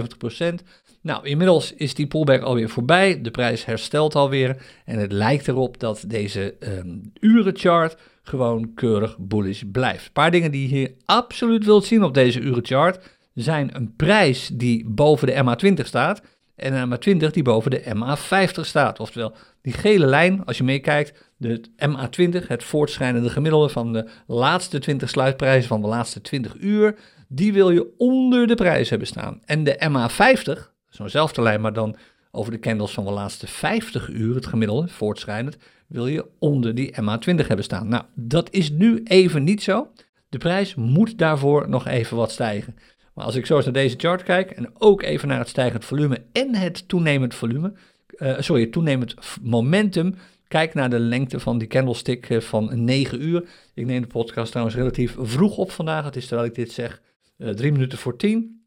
2,75 0.00 0.16
procent. 0.18 0.62
Nou, 1.00 1.26
inmiddels 1.26 1.74
is 1.74 1.94
die 1.94 2.06
pullback 2.06 2.42
alweer 2.42 2.68
voorbij. 2.68 3.20
De 3.20 3.30
prijs 3.30 3.64
herstelt 3.64 4.14
alweer. 4.14 4.56
En 4.84 4.98
het 4.98 5.12
lijkt 5.12 5.48
erop 5.48 5.80
dat 5.80 6.04
deze 6.06 6.54
um, 6.60 7.12
urenchart 7.20 7.96
gewoon 8.22 8.74
keurig 8.74 9.16
bullish 9.18 9.62
blijft. 9.72 10.06
Een 10.06 10.12
paar 10.12 10.30
dingen 10.30 10.50
die 10.50 10.68
je 10.68 10.74
hier 10.74 10.92
absoluut 11.04 11.64
wilt 11.64 11.84
zien 11.84 12.02
op 12.02 12.14
deze 12.14 12.40
urenchart 12.40 13.14
zijn 13.34 13.70
een 13.76 13.94
prijs 13.96 14.50
die 14.52 14.84
boven 14.88 15.26
de 15.26 15.72
MA20 15.82 15.84
staat 15.86 16.22
en 16.56 16.72
een 16.72 16.94
MA20 16.94 17.30
die 17.30 17.42
boven 17.42 17.70
de 17.70 17.82
MA50 17.84 18.60
staat. 18.60 19.00
Oftewel, 19.00 19.34
die 19.62 19.72
gele 19.72 20.06
lijn, 20.06 20.44
als 20.44 20.56
je 20.56 20.64
meekijkt, 20.64 21.32
de 21.36 21.60
MA20, 21.76 22.46
het 22.46 22.64
voortschrijdende 22.64 23.30
gemiddelde 23.30 23.68
van 23.68 23.92
de 23.92 24.08
laatste 24.26 24.78
20 24.78 25.08
sluitprijzen 25.08 25.68
van 25.68 25.80
de 25.80 25.86
laatste 25.86 26.20
20 26.20 26.54
uur, 26.60 26.98
die 27.28 27.52
wil 27.52 27.70
je 27.70 27.94
onder 27.98 28.46
de 28.46 28.54
prijs 28.54 28.90
hebben 28.90 29.08
staan. 29.08 29.40
En 29.44 29.64
de 29.64 29.90
MA50, 29.90 30.72
zo'nzelfde 30.88 31.42
lijn, 31.42 31.60
maar 31.60 31.72
dan 31.72 31.96
over 32.30 32.52
de 32.52 32.58
candles 32.58 32.92
van 32.92 33.04
de 33.04 33.10
laatste 33.10 33.46
50 33.46 34.08
uur, 34.08 34.34
het 34.34 34.46
gemiddelde, 34.46 34.88
voortschrijdend, 34.88 35.56
wil 35.86 36.06
je 36.06 36.26
onder 36.38 36.74
die 36.74 36.94
MA20 37.00 37.46
hebben 37.46 37.64
staan. 37.64 37.88
Nou, 37.88 38.04
dat 38.14 38.50
is 38.50 38.70
nu 38.70 39.00
even 39.04 39.44
niet 39.44 39.62
zo. 39.62 39.88
De 40.28 40.38
prijs 40.38 40.74
moet 40.74 41.18
daarvoor 41.18 41.68
nog 41.68 41.86
even 41.86 42.16
wat 42.16 42.30
stijgen. 42.30 42.76
Maar 43.16 43.24
als 43.24 43.34
ik 43.34 43.46
zo 43.46 43.56
eens 43.56 43.64
naar 43.64 43.74
deze 43.74 43.96
chart 43.98 44.22
kijk 44.22 44.50
en 44.50 44.70
ook 44.78 45.02
even 45.02 45.28
naar 45.28 45.38
het 45.38 45.48
stijgend 45.48 45.84
volume 45.84 46.22
en 46.32 46.54
het 46.54 46.88
toenemend 46.88 47.34
volume, 47.34 47.72
uh, 48.18 48.40
sorry, 48.40 48.66
toenemend 48.66 49.14
momentum, 49.42 50.14
kijk 50.48 50.74
naar 50.74 50.90
de 50.90 50.98
lengte 50.98 51.40
van 51.40 51.58
die 51.58 51.68
candlestick 51.68 52.28
uh, 52.28 52.40
van 52.40 52.84
9 52.84 53.22
uur. 53.22 53.48
Ik 53.74 53.86
neem 53.86 54.00
de 54.00 54.06
podcast 54.06 54.50
trouwens 54.50 54.76
relatief 54.76 55.16
vroeg 55.18 55.56
op 55.56 55.70
vandaag, 55.70 56.04
het 56.04 56.16
is 56.16 56.26
terwijl 56.26 56.48
ik 56.48 56.54
dit 56.54 56.72
zeg, 56.72 57.00
uh, 57.38 57.50
drie 57.50 57.72
minuten 57.72 57.98
voor 57.98 58.16
tien. 58.16 58.64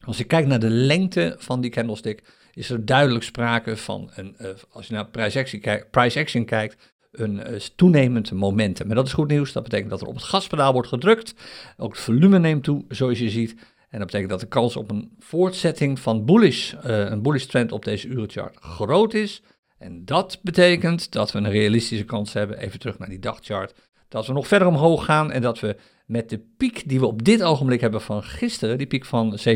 Als 0.00 0.20
ik 0.20 0.28
kijk 0.28 0.46
naar 0.46 0.60
de 0.60 0.70
lengte 0.70 1.34
van 1.38 1.60
die 1.60 1.70
candlestick, 1.70 2.22
is 2.54 2.70
er 2.70 2.84
duidelijk 2.84 3.24
sprake 3.24 3.76
van 3.76 4.10
een, 4.14 4.36
als 4.70 4.86
je 4.86 4.94
naar 4.94 5.06
price 5.06 5.38
action, 5.38 5.60
kijkt, 5.60 5.90
price 5.90 6.20
action 6.20 6.44
kijkt, 6.44 6.92
een 7.10 7.60
toenemend 7.76 8.32
momentum. 8.32 8.88
En 8.88 8.94
dat 8.94 9.06
is 9.06 9.12
goed 9.12 9.28
nieuws. 9.28 9.52
Dat 9.52 9.62
betekent 9.62 9.90
dat 9.90 10.00
er 10.00 10.06
op 10.06 10.14
het 10.14 10.24
gaspedaal 10.24 10.72
wordt 10.72 10.88
gedrukt. 10.88 11.34
Ook 11.76 11.92
het 11.92 12.02
volume 12.02 12.38
neemt 12.38 12.64
toe, 12.64 12.84
zoals 12.88 13.18
je 13.18 13.30
ziet. 13.30 13.54
En 13.92 13.98
dat 13.98 14.06
betekent 14.06 14.30
dat 14.30 14.40
de 14.40 14.46
kans 14.46 14.76
op 14.76 14.90
een 14.90 15.10
voortzetting 15.18 16.00
van 16.00 16.24
bullish, 16.24 16.72
uh, 16.72 16.80
een 16.84 17.22
bullish 17.22 17.44
trend 17.44 17.72
op 17.72 17.84
deze 17.84 18.08
urenchart 18.08 18.56
groot 18.60 19.14
is. 19.14 19.42
En 19.78 20.04
dat 20.04 20.38
betekent 20.42 21.12
dat 21.12 21.32
we 21.32 21.38
een 21.38 21.50
realistische 21.50 22.04
kans 22.04 22.32
hebben, 22.32 22.58
even 22.58 22.78
terug 22.78 22.98
naar 22.98 23.08
die 23.08 23.18
dagchart, 23.18 23.74
dat 24.08 24.26
we 24.26 24.32
nog 24.32 24.46
verder 24.46 24.68
omhoog 24.68 25.04
gaan 25.04 25.32
en 25.32 25.42
dat 25.42 25.60
we 25.60 25.76
met 26.06 26.28
de 26.28 26.38
piek 26.56 26.88
die 26.88 27.00
we 27.00 27.06
op 27.06 27.24
dit 27.24 27.42
ogenblik 27.42 27.80
hebben 27.80 28.00
van 28.00 28.22
gisteren, 28.22 28.78
die 28.78 28.86
piek 28.86 29.04
van 29.04 29.38
27.666 29.48 29.54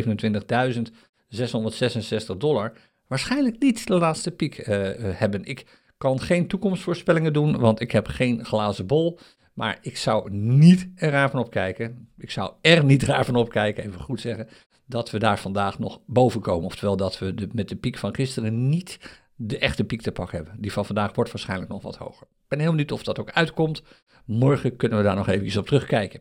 dollar, 2.38 2.72
waarschijnlijk 3.06 3.62
niet 3.62 3.86
de 3.86 3.98
laatste 3.98 4.30
piek 4.30 4.58
uh, 4.58 4.66
hebben. 5.00 5.44
Ik 5.44 5.66
kan 5.98 6.20
geen 6.20 6.48
toekomstvoorspellingen 6.48 7.32
doen, 7.32 7.58
want 7.58 7.80
ik 7.80 7.92
heb 7.92 8.06
geen 8.06 8.44
glazen 8.44 8.86
bol. 8.86 9.18
Maar 9.56 9.78
ik 9.80 9.96
zou 9.96 10.30
niet 10.30 10.88
raar 10.94 11.30
van 11.30 11.40
opkijken. 11.40 12.08
Ik 12.18 12.30
zou 12.30 12.52
er 12.60 12.84
niet 12.84 13.02
raar 13.02 13.24
van 13.24 13.36
opkijken, 13.36 13.84
even 13.84 14.00
goed 14.00 14.20
zeggen. 14.20 14.48
Dat 14.86 15.10
we 15.10 15.18
daar 15.18 15.38
vandaag 15.38 15.78
nog 15.78 16.00
boven 16.06 16.40
komen. 16.40 16.64
Oftewel 16.64 16.96
dat 16.96 17.18
we 17.18 17.48
met 17.52 17.68
de 17.68 17.76
piek 17.76 17.98
van 17.98 18.14
gisteren 18.14 18.68
niet 18.68 18.98
de 19.36 19.58
echte 19.58 19.84
piek 19.84 20.02
te 20.02 20.12
pakken 20.12 20.36
hebben. 20.36 20.54
Die 20.60 20.72
van 20.72 20.86
vandaag 20.86 21.14
wordt 21.14 21.32
waarschijnlijk 21.32 21.70
nog 21.70 21.82
wat 21.82 21.96
hoger. 21.96 22.26
Ik 22.26 22.48
ben 22.48 22.58
heel 22.58 22.70
benieuwd 22.70 22.92
of 22.92 23.02
dat 23.02 23.18
ook 23.20 23.30
uitkomt. 23.30 23.82
Morgen 24.24 24.76
kunnen 24.76 24.98
we 24.98 25.04
daar 25.04 25.16
nog 25.16 25.28
even 25.28 25.60
op 25.60 25.66
terugkijken. 25.66 26.20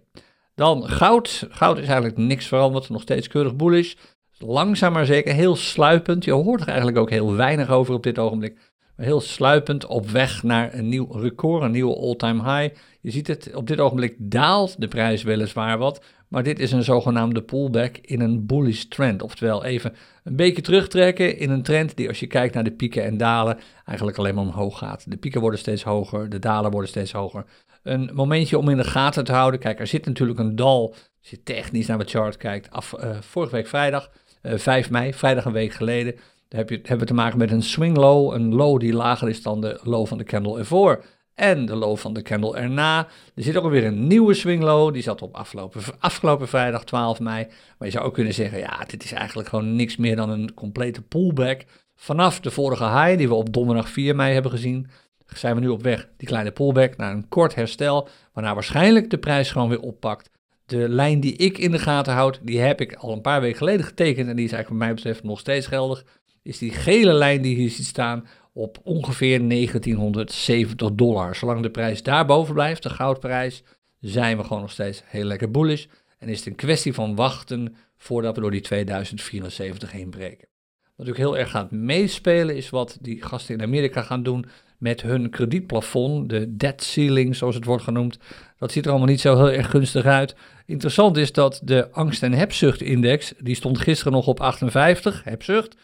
Dan 0.53 0.89
goud. 0.89 1.47
Goud 1.49 1.77
is 1.77 1.85
eigenlijk 1.85 2.17
niks 2.17 2.47
veranderd. 2.47 2.89
Nog 2.89 3.01
steeds 3.01 3.27
keurig 3.27 3.55
bullish. 3.55 3.93
Langzaam 4.37 4.93
maar 4.93 5.05
zeker 5.05 5.33
heel 5.33 5.55
sluipend. 5.55 6.23
Je 6.23 6.31
hoort 6.31 6.61
er 6.61 6.67
eigenlijk 6.67 6.97
ook 6.97 7.09
heel 7.09 7.35
weinig 7.35 7.69
over 7.69 7.93
op 7.93 8.03
dit 8.03 8.19
ogenblik. 8.19 8.73
Heel 8.95 9.21
sluipend 9.21 9.85
op 9.85 10.09
weg 10.09 10.43
naar 10.43 10.73
een 10.73 10.89
nieuw 10.89 11.11
record, 11.11 11.63
een 11.63 11.71
nieuwe 11.71 11.95
all-time 11.95 12.57
high. 12.57 12.75
Je 13.01 13.11
ziet 13.11 13.27
het, 13.27 13.51
op 13.55 13.67
dit 13.67 13.79
ogenblik 13.79 14.15
daalt 14.17 14.81
de 14.81 14.87
prijs 14.87 15.23
weliswaar 15.23 15.77
wat, 15.77 16.03
maar 16.27 16.43
dit 16.43 16.59
is 16.59 16.71
een 16.71 16.83
zogenaamde 16.83 17.41
pullback 17.41 17.97
in 17.97 18.21
een 18.21 18.45
bullish 18.45 18.83
trend. 18.83 19.21
Oftewel 19.21 19.63
even 19.63 19.93
een 20.23 20.35
beetje 20.35 20.61
terugtrekken 20.61 21.37
in 21.37 21.49
een 21.49 21.63
trend 21.63 21.95
die 21.95 22.07
als 22.07 22.19
je 22.19 22.27
kijkt 22.27 22.53
naar 22.53 22.63
de 22.63 22.71
pieken 22.71 23.03
en 23.03 23.17
dalen 23.17 23.57
eigenlijk 23.85 24.17
alleen 24.17 24.35
maar 24.35 24.43
omhoog 24.43 24.77
gaat. 24.77 25.11
De 25.11 25.17
pieken 25.17 25.41
worden 25.41 25.59
steeds 25.59 25.83
hoger, 25.83 26.29
de 26.29 26.39
dalen 26.39 26.71
worden 26.71 26.89
steeds 26.89 27.11
hoger. 27.11 27.45
Een 27.83 28.09
momentje 28.13 28.57
om 28.57 28.69
in 28.69 28.77
de 28.77 28.83
gaten 28.83 29.23
te 29.23 29.31
houden. 29.31 29.59
Kijk, 29.59 29.79
er 29.79 29.87
zit 29.87 30.05
natuurlijk 30.05 30.39
een 30.39 30.55
dal, 30.55 30.89
als 31.19 31.29
je 31.29 31.43
technisch 31.43 31.87
naar 31.87 31.97
de 31.97 32.05
chart 32.05 32.37
kijkt, 32.37 32.71
af, 32.71 32.93
uh, 32.99 33.17
vorige 33.21 33.55
week 33.55 33.67
vrijdag, 33.67 34.11
uh, 34.41 34.53
eh, 34.53 34.59
5 34.59 34.89
mei, 34.89 35.13
vrijdag 35.13 35.45
een 35.45 35.51
week 35.51 35.73
geleden. 35.73 36.15
Daar 36.47 36.59
heb 36.59 36.69
je, 36.69 36.75
hebben 36.75 36.99
we 36.99 37.05
te 37.05 37.13
maken 37.13 37.37
met 37.37 37.51
een 37.51 37.63
swing 37.63 37.97
low, 37.97 38.33
een 38.33 38.55
low 38.55 38.79
die 38.79 38.93
lager 38.93 39.29
is 39.29 39.41
dan 39.41 39.61
de 39.61 39.79
low 39.83 40.07
van 40.07 40.17
de 40.17 40.23
candle 40.23 40.57
ervoor 40.57 41.03
en 41.35 41.65
de 41.65 41.75
low 41.75 41.97
van 41.97 42.13
de 42.13 42.21
candle 42.21 42.55
erna. 42.57 43.07
Er 43.35 43.43
zit 43.43 43.57
ook 43.57 43.63
alweer 43.63 43.85
een 43.85 44.07
nieuwe 44.07 44.33
swing 44.33 44.63
low, 44.63 44.93
die 44.93 45.01
zat 45.01 45.21
op 45.21 45.35
afgelopen, 45.35 45.81
afgelopen 45.99 46.47
vrijdag 46.47 46.83
12 46.83 47.19
mei. 47.19 47.45
Maar 47.77 47.87
je 47.87 47.93
zou 47.93 48.05
ook 48.05 48.13
kunnen 48.13 48.33
zeggen, 48.33 48.59
ja, 48.59 48.83
dit 48.87 49.03
is 49.03 49.11
eigenlijk 49.11 49.49
gewoon 49.49 49.75
niks 49.75 49.95
meer 49.95 50.15
dan 50.15 50.29
een 50.29 50.53
complete 50.53 51.01
pullback. 51.01 51.63
Vanaf 51.95 52.39
de 52.39 52.51
vorige 52.51 52.83
high 52.83 53.17
die 53.17 53.27
we 53.27 53.33
op 53.33 53.53
donderdag 53.53 53.89
4 53.89 54.15
mei 54.15 54.33
hebben 54.33 54.51
gezien, 54.51 54.87
zijn 55.25 55.55
we 55.55 55.61
nu 55.61 55.67
op 55.67 55.83
weg, 55.83 56.07
die 56.17 56.27
kleine 56.27 56.51
pullback, 56.51 56.97
naar 56.97 57.11
een 57.11 57.27
kort 57.27 57.55
herstel, 57.55 58.07
waarna 58.33 58.53
waarschijnlijk 58.53 59.09
de 59.09 59.17
prijs 59.17 59.51
gewoon 59.51 59.69
weer 59.69 59.79
oppakt. 59.79 60.29
De 60.65 60.89
lijn 60.89 61.19
die 61.19 61.35
ik 61.35 61.57
in 61.57 61.71
de 61.71 61.79
gaten 61.79 62.13
houd, 62.13 62.39
die 62.43 62.59
heb 62.59 62.81
ik 62.81 62.93
al 62.95 63.11
een 63.11 63.21
paar 63.21 63.41
weken 63.41 63.57
geleden 63.57 63.85
getekend 63.85 64.29
en 64.29 64.35
die 64.35 64.45
is 64.45 64.51
eigenlijk 64.51 64.69
wat 64.69 64.87
mij 64.87 64.93
betreft 64.95 65.23
nog 65.23 65.39
steeds 65.39 65.67
geldig. 65.67 66.05
Is 66.45 66.57
die 66.57 66.71
gele 66.71 67.13
lijn 67.13 67.41
die 67.41 67.55
hier 67.55 67.69
ziet 67.69 67.85
staan 67.85 68.27
op 68.53 68.77
ongeveer 68.83 69.47
1970 69.49 70.91
dollar. 70.93 71.35
Zolang 71.35 71.61
de 71.61 71.69
prijs 71.69 72.03
daarboven 72.03 72.53
blijft, 72.53 72.83
de 72.83 72.89
goudprijs, 72.89 73.63
zijn 73.99 74.37
we 74.37 74.43
gewoon 74.43 74.61
nog 74.61 74.71
steeds 74.71 75.01
heel 75.05 75.23
lekker 75.23 75.51
bullish. 75.51 75.85
En 76.17 76.29
is 76.29 76.37
het 76.37 76.47
een 76.47 76.55
kwestie 76.55 76.93
van 76.93 77.15
wachten 77.15 77.75
voordat 77.97 78.35
we 78.35 78.41
door 78.41 78.51
die 78.51 78.61
2074 78.61 79.91
heen 79.91 80.09
breken. 80.09 80.47
Wat 80.95 81.09
ook 81.09 81.17
heel 81.17 81.37
erg 81.37 81.49
gaat 81.49 81.71
meespelen 81.71 82.55
is 82.55 82.69
wat 82.69 82.97
die 83.01 83.23
gasten 83.23 83.55
in 83.55 83.61
Amerika 83.61 84.01
gaan 84.01 84.23
doen 84.23 84.45
met 84.77 85.01
hun 85.01 85.29
kredietplafond, 85.29 86.29
de 86.29 86.55
debt 86.57 86.83
ceiling 86.83 87.35
zoals 87.35 87.55
het 87.55 87.65
wordt 87.65 87.83
genoemd. 87.83 88.17
Dat 88.57 88.71
ziet 88.71 88.85
er 88.85 88.89
allemaal 88.89 89.09
niet 89.09 89.21
zo 89.21 89.35
heel 89.35 89.51
erg 89.51 89.69
gunstig 89.69 90.05
uit. 90.05 90.35
Interessant 90.65 91.17
is 91.17 91.31
dat 91.31 91.61
de 91.63 91.91
angst- 91.91 92.23
en 92.23 92.33
hebzuchtindex, 92.33 93.33
die 93.39 93.55
stond 93.55 93.79
gisteren 93.79 94.13
nog 94.13 94.27
op 94.27 94.39
58, 94.39 95.23
hebzucht, 95.23 95.75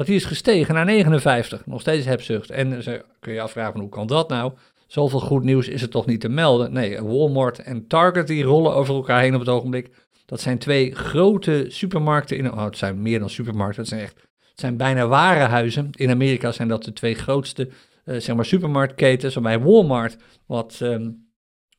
dat 0.00 0.08
die 0.08 0.18
is 0.18 0.24
gestegen 0.24 0.74
naar 0.74 0.84
59. 0.84 1.66
Nog 1.66 1.80
steeds 1.80 2.06
hebzucht. 2.06 2.50
En 2.50 2.82
kun 3.20 3.32
je 3.32 3.40
afvragen, 3.40 3.80
hoe 3.80 3.88
kan 3.88 4.06
dat 4.06 4.28
nou? 4.28 4.52
Zoveel 4.86 5.20
goed 5.20 5.42
nieuws 5.42 5.68
is 5.68 5.82
er 5.82 5.88
toch 5.88 6.06
niet 6.06 6.20
te 6.20 6.28
melden? 6.28 6.72
Nee, 6.72 7.02
Walmart 7.02 7.58
en 7.58 7.86
Target 7.86 8.26
die 8.26 8.42
rollen 8.42 8.74
over 8.74 8.94
elkaar 8.94 9.20
heen 9.20 9.34
op 9.34 9.40
het 9.40 9.48
ogenblik. 9.48 9.90
Dat 10.26 10.40
zijn 10.40 10.58
twee 10.58 10.94
grote 10.94 11.64
supermarkten. 11.68 12.36
In, 12.36 12.52
oh, 12.52 12.64
het 12.64 12.76
zijn 12.76 13.02
meer 13.02 13.18
dan 13.18 13.30
supermarkten. 13.30 13.80
Het 13.80 13.88
zijn 13.88 14.00
echt, 14.00 14.14
het 14.50 14.60
zijn 14.60 14.76
bijna 14.76 15.06
warenhuizen. 15.06 15.88
In 15.90 16.10
Amerika 16.10 16.52
zijn 16.52 16.68
dat 16.68 16.84
de 16.84 16.92
twee 16.92 17.14
grootste 17.14 17.68
uh, 18.04 18.20
zeg 18.20 18.36
maar 18.36 18.44
supermarktketens. 18.44 19.34
Waarbij 19.34 19.60
Walmart 19.60 20.16
wat 20.46 20.78
um, 20.82 21.30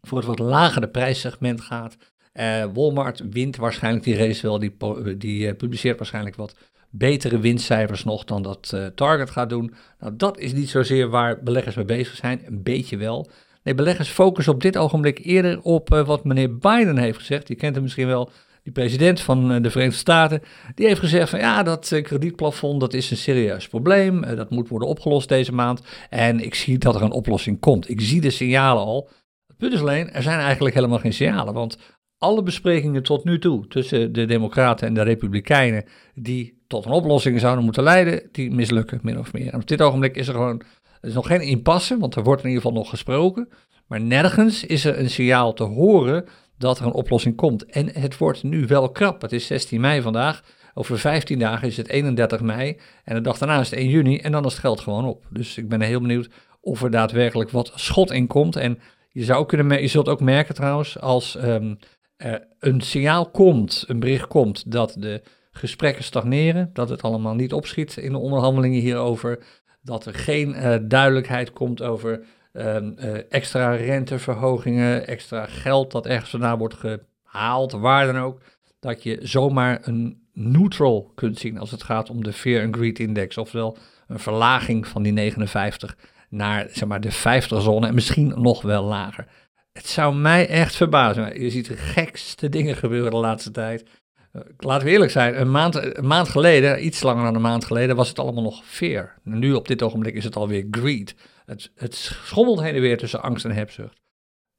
voor 0.02 0.18
het 0.18 0.28
wat 0.28 0.40
lagere 0.40 0.88
prijssegment 0.88 1.62
gaat. 1.62 1.98
Uh, 2.34 2.66
Walmart 2.74 3.22
wint 3.30 3.56
waarschijnlijk 3.56 4.04
die 4.04 4.18
race 4.18 4.42
wel. 4.42 4.60
Die, 4.60 4.78
die 5.18 5.48
uh, 5.48 5.56
publiceert 5.56 5.98
waarschijnlijk 5.98 6.36
wat 6.36 6.56
betere 6.92 7.40
winstcijfers 7.40 8.04
nog 8.04 8.24
dan 8.24 8.42
dat 8.42 8.72
uh, 8.76 8.86
Target 8.86 9.30
gaat 9.30 9.50
doen. 9.50 9.74
Nou, 10.00 10.16
dat 10.16 10.38
is 10.38 10.54
niet 10.54 10.70
zozeer 10.70 11.10
waar 11.10 11.44
beleggers 11.44 11.76
mee 11.76 11.86
bezig 11.86 12.16
zijn, 12.16 12.42
een 12.46 12.64
beetje 12.64 12.98
wel. 12.98 13.30
Nee, 13.64 13.76
beleggers 13.76 14.10
focussen 14.10 14.54
op 14.54 14.62
dit 14.62 14.78
ogenblik 14.78 15.20
eerder 15.26 15.62
op 15.62 15.94
uh, 15.94 16.06
wat 16.06 16.24
meneer 16.24 16.58
Biden 16.58 16.98
heeft 16.98 17.18
gezegd. 17.18 17.48
Je 17.48 17.56
kent 17.56 17.74
hem 17.74 17.84
misschien 17.84 18.08
wel, 18.08 18.30
die 18.64 18.74
president 18.74 19.22
van 19.22 19.52
uh, 19.52 19.62
de 19.62 19.70
Verenigde 19.70 20.00
Staten. 20.00 20.42
Die 20.76 20.88
heeft 20.88 21.00
gezegd 21.00 21.30
van 21.30 21.40
ja, 21.40 21.64
dat 21.64 22.00
kredietplafond 22.04 22.80
dat 22.80 22.94
is 22.94 23.12
een 23.12 23.18
serieus 23.18 23.68
probleem. 23.68 24.36
dat 24.36 24.50
moet 24.50 24.70
worden 24.70 24.88
opgelost 24.88 25.30
deze 25.30 25.54
maand. 25.54 25.82
En 26.10 26.40
ik 26.40 26.56
zie 26.56 26.78
dat 26.78 26.96
er 26.96 27.02
een 27.02 27.12
oplossing 27.12 27.60
komt. 27.60 27.90
Ik 27.90 28.02
zie 28.02 28.22
de 28.22 28.30
signalen 28.30 28.84
al. 28.84 29.10
Het 29.48 29.58
punt 29.58 29.74
is 29.74 29.80
alleen, 29.80 30.12
er 30.12 30.24
zijn 30.24 30.40
eigenlijk 30.40 30.76
helemaal 30.76 31.00
geen 31.00 31.14
signalen. 31.14 31.54
Want 31.54 31.78
alle 32.18 32.44
besprekingen 32.44 33.04
tot 33.04 33.24
nu 33.24 33.40
toe 33.40 33.68
tussen 33.68 34.14
de 34.14 34.26
Democraten 34.26 34.88
en 34.88 34.94
de 34.94 35.02
Republikeinen, 35.02 35.86
die 36.14 36.61
tot 36.72 36.86
een 36.86 36.92
oplossing 36.92 37.40
zouden 37.40 37.64
moeten 37.64 37.84
leiden, 37.84 38.30
die 38.32 38.52
mislukken 38.52 39.00
min 39.02 39.20
of 39.20 39.34
meer. 39.34 39.54
En 39.54 39.60
op 39.60 39.68
dit 39.68 39.82
ogenblik 39.82 40.16
is 40.16 40.28
er 40.28 40.34
gewoon 40.34 40.62
er 41.02 41.08
is 41.08 41.14
nog 41.14 41.28
geen 41.28 41.42
impasse, 41.42 41.98
want 41.98 42.16
er 42.16 42.24
wordt 42.24 42.44
in 42.44 42.50
ieder 42.50 42.64
geval 42.64 42.78
nog 42.78 42.90
gesproken. 42.90 43.50
Maar 43.88 44.02
nergens 44.02 44.66
is 44.66 44.86
er 44.86 45.00
een 45.00 45.10
signaal 45.10 45.54
te 45.54 45.64
horen 45.64 46.26
dat 46.58 46.80
er 46.80 46.86
een 46.86 46.94
oplossing 46.94 47.36
komt. 47.36 47.66
En 47.66 47.90
het 48.00 48.18
wordt 48.18 48.44
nu 48.44 48.68
wel 48.68 48.90
krap. 48.90 49.22
Het 49.22 49.32
is 49.32 49.48
16 49.48 49.82
mei 49.82 50.02
vandaag. 50.02 50.44
Over 50.74 51.00
15 51.00 51.40
dagen 51.40 51.68
is 51.68 51.78
het 51.78 51.88
31 51.88 52.42
mei. 52.42 52.80
En 53.04 53.16
de 53.16 53.22
dag 53.22 53.38
daarna 53.38 53.60
is 53.60 53.70
het 53.70 53.80
1 53.80 53.90
juni. 53.90 54.18
En 54.18 54.32
dan 54.32 54.46
is 54.46 54.52
het 54.52 54.62
geld 54.62 54.80
gewoon 54.80 55.06
op. 55.06 55.26
Dus 55.30 55.58
ik 55.58 55.70
ben 55.70 55.82
heel 55.82 56.02
benieuwd 56.02 56.30
of 56.62 56.84
er 56.84 56.92
daadwerkelijk 56.92 57.50
wat 57.50 57.72
schot 57.76 58.12
in 58.12 58.28
komt. 58.28 58.56
En 58.56 58.80
je, 59.10 59.24
zou 59.24 59.46
kunnen, 59.46 59.82
je 59.82 59.88
zult 59.88 60.10
ook 60.10 60.22
merken 60.22 60.56
trouwens, 60.56 61.00
als 61.00 61.36
um, 61.44 61.78
er 62.16 62.48
een 62.60 62.82
signaal 62.82 63.30
komt, 63.30 63.84
een 63.88 64.00
bericht 64.00 64.28
komt 64.28 64.72
dat 64.72 64.96
de 65.00 65.22
gesprekken 65.52 66.04
stagneren, 66.04 66.70
dat 66.74 66.90
het 66.90 67.02
allemaal 67.02 67.36
niet 67.36 67.54
opschiet 67.54 67.98
in 67.98 68.12
de 68.12 68.18
onderhandelingen 68.18 68.80
hierover, 68.80 69.44
dat 69.82 70.06
er 70.06 70.14
geen 70.14 70.50
uh, 70.50 70.76
duidelijkheid 70.82 71.52
komt 71.52 71.82
over 71.82 72.24
uh, 72.54 72.76
uh, 72.76 73.32
extra 73.34 73.72
renteverhogingen, 73.72 75.08
extra 75.08 75.46
geld 75.46 75.92
dat 75.92 76.06
ergens 76.06 76.30
vandaan 76.30 76.58
wordt 76.58 76.76
gehaald, 76.76 77.72
waar 77.72 78.06
dan 78.06 78.18
ook, 78.18 78.42
dat 78.80 79.04
je 79.04 79.20
zomaar 79.22 79.80
een 79.82 80.22
neutral 80.34 81.12
kunt 81.16 81.40
zien 81.40 81.58
als 81.58 81.72
het 81.72 81.84
gaat 81.84 82.10
om 82.10 82.24
de 82.24 82.34
Fear 82.34 82.66
and 82.66 82.76
Greed 82.76 83.00
Index, 83.00 83.38
oftewel 83.38 83.78
een 84.08 84.20
verlaging 84.20 84.88
van 84.88 85.04
die 85.04 85.12
59 85.12 85.98
naar 86.30 86.68
zeg 86.72 86.88
maar, 86.88 87.02
de 87.02 87.12
50 87.12 87.62
zone 87.62 87.88
en 87.88 87.94
misschien 87.94 88.34
nog 88.42 88.62
wel 88.62 88.84
lager. 88.84 89.28
Het 89.74 89.88
zou 89.88 90.16
mij 90.16 90.48
echt 90.48 90.76
verbazen. 90.76 91.42
Je 91.42 91.50
ziet 91.50 91.68
de 91.68 91.78
gekste 91.78 92.50
dingen 92.50 92.76
gebeuren 92.76 93.12
de 93.12 93.18
laatste 93.18 93.52
tijd. 93.52 93.86
Uh, 94.34 94.42
laten 94.58 94.86
we 94.86 94.94
eerlijk 94.94 95.12
zijn, 95.12 95.42
een 95.42 95.52
maand, 95.52 96.02
maand 96.02 96.30
geleden, 96.30 96.86
iets 96.86 97.04
langer 97.04 97.24
dan 97.24 97.36
een 97.36 97.42
maand 97.42 97.66
geleden, 97.66 97.96
was 97.96 98.10
het 98.10 98.20
allemaal 98.20 98.44
nog 98.44 98.66
fear. 98.66 99.20
nu 99.24 99.54
op 99.54 99.68
dit 99.68 99.82
ogenblik 99.82 100.16
is 100.16 100.24
het 100.24 100.36
alweer 100.36 100.68
greed. 100.72 101.16
Het, 101.46 101.72
het 101.76 101.96
schommelt 101.96 102.62
heen 102.62 102.76
en 102.76 102.82
weer 102.82 102.98
tussen 102.98 103.22
angst 103.22 103.46
en 103.46 103.52
hebzucht. 103.52 104.00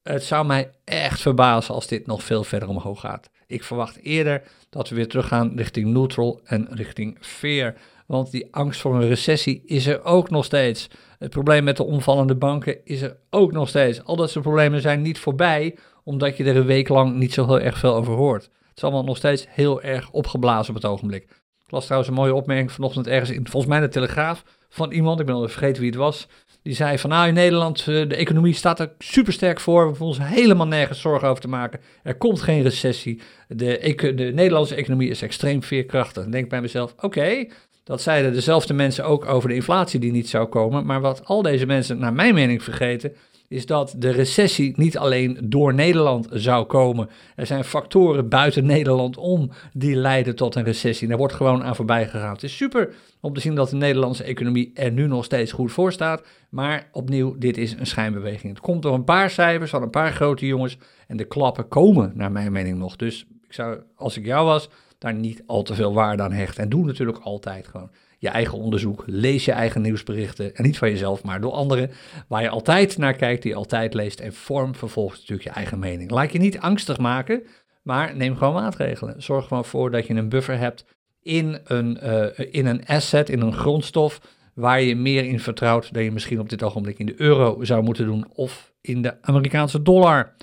Het 0.02 0.24
zou 0.24 0.46
mij 0.46 0.70
echt 0.84 1.20
verbazen 1.20 1.74
als 1.74 1.86
dit 1.86 2.06
nog 2.06 2.22
veel 2.22 2.44
verder 2.44 2.68
omhoog 2.68 3.00
gaat. 3.00 3.30
Ik 3.46 3.64
verwacht 3.64 4.02
eerder 4.02 4.42
dat 4.70 4.88
we 4.88 4.94
weer 4.94 5.08
teruggaan 5.08 5.52
richting 5.56 5.86
neutral 5.86 6.40
en 6.44 6.68
richting 6.70 7.18
fear. 7.20 7.74
Want 8.06 8.30
die 8.30 8.54
angst 8.54 8.80
voor 8.80 8.94
een 8.94 9.08
recessie 9.08 9.62
is 9.66 9.86
er 9.86 10.04
ook 10.04 10.30
nog 10.30 10.44
steeds. 10.44 10.88
Het 11.18 11.30
probleem 11.30 11.64
met 11.64 11.76
de 11.76 11.84
omvallende 11.84 12.34
banken 12.34 12.84
is 12.84 13.02
er 13.02 13.16
ook 13.30 13.52
nog 13.52 13.68
steeds. 13.68 14.04
Al 14.04 14.16
dat 14.16 14.30
soort 14.30 14.44
problemen 14.44 14.80
zijn 14.80 15.02
niet 15.02 15.18
voorbij, 15.18 15.76
omdat 16.04 16.36
je 16.36 16.44
er 16.44 16.56
een 16.56 16.66
week 16.66 16.88
lang 16.88 17.14
niet 17.14 17.32
zo 17.32 17.46
heel 17.46 17.60
erg 17.60 17.78
veel 17.78 17.94
over 17.94 18.14
hoort. 18.14 18.50
Het 18.72 18.82
is 18.82 18.88
allemaal 18.88 19.04
nog 19.04 19.16
steeds 19.16 19.46
heel 19.48 19.82
erg 19.82 20.10
opgeblazen 20.10 20.74
op 20.74 20.82
het 20.82 20.90
ogenblik. 20.90 21.22
Ik 21.22 21.70
las 21.70 21.84
trouwens 21.84 22.10
een 22.10 22.16
mooie 22.16 22.34
opmerking 22.34 22.72
vanochtend 22.72 23.06
ergens 23.06 23.30
in, 23.30 23.46
volgens 23.48 23.72
mij 23.72 23.80
de 23.80 23.88
Telegraaf, 23.88 24.44
van 24.68 24.92
iemand, 24.92 25.20
ik 25.20 25.26
ben 25.26 25.34
al 25.34 25.48
vergeten 25.48 25.82
wie 25.82 25.90
het 25.90 25.98
was. 25.98 26.28
Die 26.62 26.74
zei 26.74 26.98
van 26.98 27.10
nou 27.10 27.28
in 27.28 27.34
Nederland, 27.34 27.78
eh, 27.78 27.84
de 27.84 28.16
economie 28.16 28.54
staat 28.54 28.80
er 28.80 28.92
super 28.98 29.32
sterk 29.32 29.60
voor. 29.60 29.80
We 29.80 29.86
hoeven 29.86 30.06
ons 30.06 30.18
helemaal 30.22 30.66
nergens 30.66 31.00
zorgen 31.00 31.28
over 31.28 31.42
te 31.42 31.48
maken. 31.48 31.80
Er 32.02 32.14
komt 32.14 32.42
geen 32.42 32.62
recessie. 32.62 33.20
De, 33.48 34.12
de 34.14 34.30
Nederlandse 34.34 34.74
economie 34.74 35.10
is 35.10 35.22
extreem 35.22 35.62
veerkrachtig. 35.62 36.22
Dan 36.22 36.32
denk 36.32 36.44
ik 36.44 36.50
bij 36.50 36.60
mezelf, 36.60 36.94
oké, 37.00 37.46
dat 37.84 38.02
zeiden 38.02 38.32
dezelfde 38.32 38.74
mensen 38.74 39.04
ook 39.04 39.24
over 39.26 39.48
de 39.48 39.54
inflatie 39.54 40.00
die 40.00 40.12
niet 40.12 40.28
zou 40.28 40.46
komen. 40.46 40.86
Maar 40.86 41.00
wat 41.00 41.24
al 41.24 41.42
deze 41.42 41.66
mensen, 41.66 41.98
naar 41.98 42.12
mijn 42.12 42.34
mening, 42.34 42.62
vergeten, 42.62 43.14
is 43.52 43.66
dat 43.66 43.94
de 43.98 44.10
recessie 44.10 44.72
niet 44.76 44.98
alleen 44.98 45.38
door 45.44 45.74
Nederland 45.74 46.28
zou 46.30 46.66
komen. 46.66 47.08
Er 47.36 47.46
zijn 47.46 47.64
factoren 47.64 48.28
buiten 48.28 48.66
Nederland 48.66 49.16
om 49.16 49.50
die 49.72 49.96
leiden 49.96 50.36
tot 50.36 50.54
een 50.54 50.64
recessie. 50.64 51.08
Daar 51.08 51.16
wordt 51.16 51.34
gewoon 51.34 51.62
aan 51.64 51.76
voorbij 51.76 52.08
gegaan. 52.08 52.32
Het 52.32 52.42
is 52.42 52.56
super 52.56 52.94
om 53.20 53.34
te 53.34 53.40
zien 53.40 53.54
dat 53.54 53.70
de 53.70 53.76
Nederlandse 53.76 54.24
economie 54.24 54.70
er 54.74 54.92
nu 54.92 55.06
nog 55.06 55.24
steeds 55.24 55.52
goed 55.52 55.72
voor 55.72 55.92
staat. 55.92 56.22
Maar 56.48 56.88
opnieuw, 56.92 57.38
dit 57.38 57.56
is 57.56 57.72
een 57.72 57.86
schijnbeweging. 57.86 58.52
Het 58.52 58.62
komt 58.62 58.82
door 58.82 58.94
een 58.94 59.04
paar 59.04 59.30
cijfers 59.30 59.70
van 59.70 59.82
een 59.82 59.90
paar 59.90 60.12
grote 60.12 60.46
jongens. 60.46 60.78
En 61.06 61.16
de 61.16 61.24
klappen 61.24 61.68
komen, 61.68 62.12
naar 62.14 62.32
mijn 62.32 62.52
mening, 62.52 62.78
nog. 62.78 62.96
Dus 62.96 63.26
ik 63.46 63.52
zou, 63.52 63.78
als 63.96 64.16
ik 64.16 64.24
jou 64.24 64.46
was, 64.46 64.68
daar 65.02 65.14
niet 65.14 65.42
al 65.46 65.62
te 65.62 65.74
veel 65.74 65.92
waarde 65.92 66.22
aan 66.22 66.32
hecht. 66.32 66.58
En 66.58 66.68
doe 66.68 66.84
natuurlijk 66.84 67.18
altijd 67.18 67.66
gewoon 67.66 67.90
je 68.18 68.28
eigen 68.28 68.58
onderzoek. 68.58 69.04
Lees 69.06 69.44
je 69.44 69.52
eigen 69.52 69.82
nieuwsberichten. 69.82 70.54
En 70.54 70.64
niet 70.64 70.78
van 70.78 70.90
jezelf, 70.90 71.22
maar 71.22 71.40
door 71.40 71.52
anderen. 71.52 71.90
Waar 72.28 72.42
je 72.42 72.48
altijd 72.48 72.98
naar 72.98 73.14
kijkt, 73.14 73.42
die 73.42 73.50
je 73.50 73.56
altijd 73.56 73.94
leest. 73.94 74.20
En 74.20 74.32
vorm 74.32 74.74
vervolgens 74.74 75.18
natuurlijk 75.20 75.48
je 75.48 75.54
eigen 75.54 75.78
mening. 75.78 76.10
Laat 76.10 76.32
je 76.32 76.38
niet 76.38 76.58
angstig 76.58 76.98
maken, 76.98 77.42
maar 77.82 78.16
neem 78.16 78.36
gewoon 78.36 78.54
maatregelen. 78.54 79.22
Zorg 79.22 79.46
gewoon 79.46 79.64
voor 79.64 79.90
dat 79.90 80.06
je 80.06 80.14
een 80.14 80.28
buffer 80.28 80.58
hebt 80.58 80.84
in 81.22 81.58
een, 81.64 81.98
uh, 82.02 82.54
in 82.54 82.66
een 82.66 82.86
asset, 82.86 83.28
in 83.28 83.40
een 83.40 83.54
grondstof. 83.54 84.20
waar 84.54 84.80
je 84.82 84.96
meer 84.96 85.24
in 85.24 85.40
vertrouwt 85.40 85.94
dan 85.94 86.02
je 86.02 86.12
misschien 86.12 86.40
op 86.40 86.48
dit 86.48 86.62
ogenblik 86.62 86.98
in 86.98 87.06
de 87.06 87.20
euro 87.20 87.64
zou 87.64 87.82
moeten 87.82 88.04
doen 88.04 88.26
of 88.32 88.72
in 88.80 89.02
de 89.02 89.22
Amerikaanse 89.22 89.82
dollar. 89.82 90.34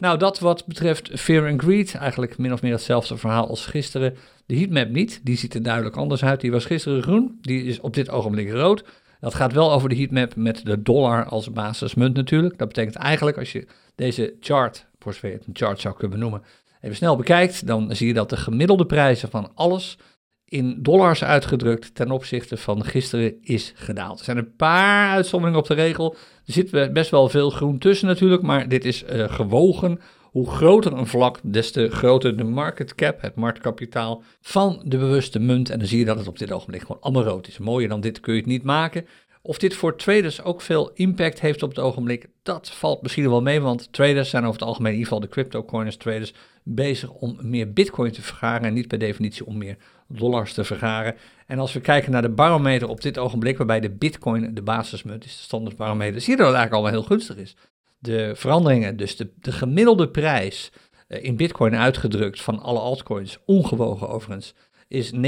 Nou, 0.00 0.18
dat 0.18 0.38
wat 0.38 0.66
betreft 0.66 1.20
Fear 1.20 1.50
and 1.50 1.62
Greed, 1.62 1.94
eigenlijk 1.94 2.38
min 2.38 2.52
of 2.52 2.62
meer 2.62 2.72
hetzelfde 2.72 3.16
verhaal 3.16 3.48
als 3.48 3.66
gisteren. 3.66 4.16
De 4.46 4.56
heatmap 4.56 4.88
niet, 4.88 5.20
die 5.22 5.36
ziet 5.36 5.54
er 5.54 5.62
duidelijk 5.62 5.96
anders 5.96 6.24
uit. 6.24 6.40
Die 6.40 6.50
was 6.50 6.64
gisteren 6.64 7.02
groen, 7.02 7.38
die 7.40 7.64
is 7.64 7.80
op 7.80 7.94
dit 7.94 8.10
ogenblik 8.10 8.50
rood. 8.50 8.84
Dat 9.20 9.34
gaat 9.34 9.52
wel 9.52 9.72
over 9.72 9.88
de 9.88 9.96
heatmap 9.96 10.36
met 10.36 10.64
de 10.64 10.82
dollar 10.82 11.24
als 11.24 11.52
basismunt 11.52 12.16
natuurlijk. 12.16 12.58
Dat 12.58 12.68
betekent 12.68 12.96
eigenlijk 12.96 13.38
als 13.38 13.52
je 13.52 13.66
deze 13.94 14.34
chart, 14.40 14.86
voor 14.98 15.12
zover 15.12 15.28
je 15.28 15.34
het 15.34 15.46
een 15.46 15.56
chart 15.56 15.80
zou 15.80 15.94
kunnen 15.96 16.18
noemen, 16.18 16.42
even 16.80 16.96
snel 16.96 17.16
bekijkt, 17.16 17.66
dan 17.66 17.96
zie 17.96 18.06
je 18.06 18.14
dat 18.14 18.30
de 18.30 18.36
gemiddelde 18.36 18.86
prijzen 18.86 19.30
van 19.30 19.50
alles 19.54 19.98
in 20.44 20.82
dollars 20.82 21.24
uitgedrukt 21.24 21.94
ten 21.94 22.10
opzichte 22.10 22.56
van 22.56 22.84
gisteren 22.84 23.34
is 23.42 23.72
gedaald. 23.74 24.18
Er 24.18 24.24
zijn 24.24 24.36
een 24.36 24.56
paar 24.56 25.10
uitzonderingen 25.10 25.60
op 25.60 25.66
de 25.66 25.74
regel. 25.74 26.16
Zit 26.52 26.92
best 26.92 27.10
wel 27.10 27.28
veel 27.28 27.50
groen 27.50 27.78
tussen 27.78 28.06
natuurlijk, 28.06 28.42
maar 28.42 28.68
dit 28.68 28.84
is 28.84 29.04
uh, 29.04 29.32
gewogen. 29.32 30.00
Hoe 30.22 30.50
groter 30.50 30.92
een 30.92 31.06
vlak, 31.06 31.38
des 31.42 31.70
te 31.70 31.90
groter 31.90 32.36
de 32.36 32.44
market 32.44 32.94
cap, 32.94 33.20
het 33.20 33.34
marktkapitaal 33.34 34.22
van 34.40 34.82
de 34.84 34.98
bewuste 34.98 35.38
munt. 35.38 35.70
En 35.70 35.78
dan 35.78 35.88
zie 35.88 35.98
je 35.98 36.04
dat 36.04 36.18
het 36.18 36.28
op 36.28 36.38
dit 36.38 36.52
ogenblik 36.52 36.80
gewoon 36.80 37.00
allemaal 37.00 37.24
rood 37.24 37.48
is. 37.48 37.58
Mooier 37.58 37.88
dan 37.88 38.00
dit 38.00 38.20
kun 38.20 38.32
je 38.34 38.38
het 38.38 38.48
niet 38.48 38.62
maken. 38.62 39.06
Of 39.42 39.58
dit 39.58 39.74
voor 39.74 39.96
traders 39.96 40.42
ook 40.42 40.60
veel 40.60 40.90
impact 40.94 41.40
heeft 41.40 41.62
op 41.62 41.68
het 41.68 41.78
ogenblik, 41.78 42.28
dat 42.42 42.70
valt 42.70 43.02
misschien 43.02 43.28
wel 43.28 43.42
mee, 43.42 43.60
want 43.60 43.92
traders 43.92 44.30
zijn 44.30 44.42
over 44.44 44.60
het 44.60 44.68
algemeen, 44.68 44.92
in 44.92 44.98
ieder 44.98 45.12
geval 45.12 45.28
de 45.28 45.32
cryptocurrency 45.32 45.98
traders, 45.98 46.34
bezig 46.62 47.10
om 47.10 47.38
meer 47.40 47.72
bitcoin 47.72 48.12
te 48.12 48.22
vergaren 48.22 48.66
en 48.66 48.74
niet 48.74 48.88
per 48.88 48.98
definitie 48.98 49.46
om 49.46 49.58
meer 49.58 49.76
dollars 50.12 50.52
te 50.52 50.64
vergaren. 50.64 51.14
En 51.46 51.58
als 51.58 51.72
we 51.72 51.80
kijken 51.80 52.12
naar 52.12 52.22
de 52.22 52.28
barometer 52.28 52.88
op 52.88 53.00
dit 53.00 53.18
ogenblik, 53.18 53.56
waarbij 53.56 53.80
de 53.80 53.90
bitcoin 53.90 54.54
de 54.54 54.62
basismunt 54.62 55.24
is, 55.24 55.36
de 55.36 55.42
standaardbarometer, 55.42 56.20
zie 56.20 56.30
je 56.30 56.36
dat 56.36 56.46
het 56.46 56.56
eigenlijk 56.56 56.72
allemaal 56.72 57.00
heel 57.00 57.16
gunstig 57.16 57.36
is. 57.36 57.56
De 57.98 58.32
veranderingen, 58.34 58.96
dus 58.96 59.16
de, 59.16 59.30
de 59.40 59.52
gemiddelde 59.52 60.08
prijs 60.08 60.72
eh, 61.08 61.24
in 61.24 61.36
bitcoin 61.36 61.76
uitgedrukt 61.76 62.40
van 62.40 62.60
alle 62.60 62.78
altcoins, 62.78 63.38
ongewogen 63.46 64.08
overigens, 64.08 64.54
is 64.88 65.12
0,9% 65.12 65.18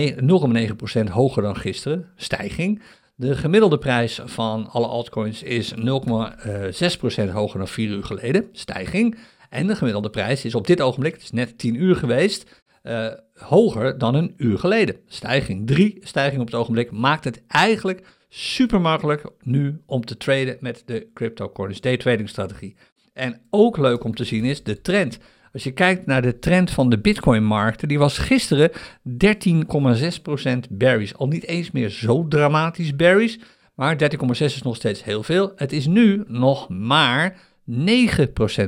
hoger 1.11 1.43
dan 1.43 1.57
gisteren, 1.57 2.11
stijging. 2.17 2.83
De 3.15 3.37
gemiddelde 3.37 3.79
prijs 3.79 4.21
van 4.25 4.69
alle 4.71 4.87
altcoins 4.87 5.43
is 5.43 5.75
0,6% 5.75 7.31
hoger 7.33 7.59
dan 7.59 7.69
4 7.69 7.89
uur 7.89 8.05
geleden, 8.05 8.49
stijging. 8.53 9.19
En 9.49 9.67
de 9.67 9.77
gemiddelde 9.77 10.11
prijs 10.11 10.45
is 10.45 10.55
op 10.55 10.67
dit 10.67 10.81
ogenblik, 10.81 11.13
het 11.13 11.23
is 11.23 11.31
net 11.31 11.59
10 11.59 11.83
uur 11.83 11.97
geweest, 11.97 12.62
uh, 12.83 13.07
hoger 13.35 13.99
dan 13.99 14.15
een 14.15 14.35
uur 14.37 14.59
geleden. 14.59 14.97
Stijging 15.07 15.67
3, 15.67 15.99
stijging 16.01 16.41
op 16.41 16.47
het 16.47 16.57
ogenblik, 16.57 16.91
maakt 16.91 17.25
het 17.25 17.43
eigenlijk 17.47 18.07
super 18.29 18.81
makkelijk 18.81 19.25
nu 19.43 19.81
om 19.87 20.05
te 20.05 20.17
traden 20.17 20.57
met 20.61 20.83
de 20.87 21.09
cryptocurrency 21.15 21.81
day 21.81 21.97
trading 21.97 22.29
strategie. 22.29 22.77
En 23.13 23.41
ook 23.51 23.77
leuk 23.77 24.05
om 24.05 24.15
te 24.15 24.25
zien 24.25 24.45
is 24.45 24.63
de 24.63 24.81
trend. 24.81 25.19
Als 25.53 25.65
je 25.65 25.73
kijkt 25.73 26.07
naar 26.07 26.23
de 26.23 26.39
trend 26.39 26.71
van 26.71 26.91
de 26.91 26.99
Bitcoin-markten, 26.99 27.89
die 27.89 27.99
was 27.99 28.19
gisteren 28.19 28.71
13,6% 28.71 30.59
bearish. 30.71 31.13
Al 31.13 31.29
niet 31.29 31.47
eens 31.47 31.71
meer 31.71 31.89
zo 31.89 32.29
dramatisch 32.29 32.97
bearish, 32.97 33.37
maar 33.75 33.97
13,6 33.99 34.29
is 34.39 34.63
nog 34.63 34.77
steeds 34.77 35.05
heel 35.05 35.23
veel. 35.23 35.53
Het 35.57 35.73
is 35.73 35.87
nu 35.87 36.25
nog 36.27 36.69
maar 36.69 37.37
9% 37.71 37.75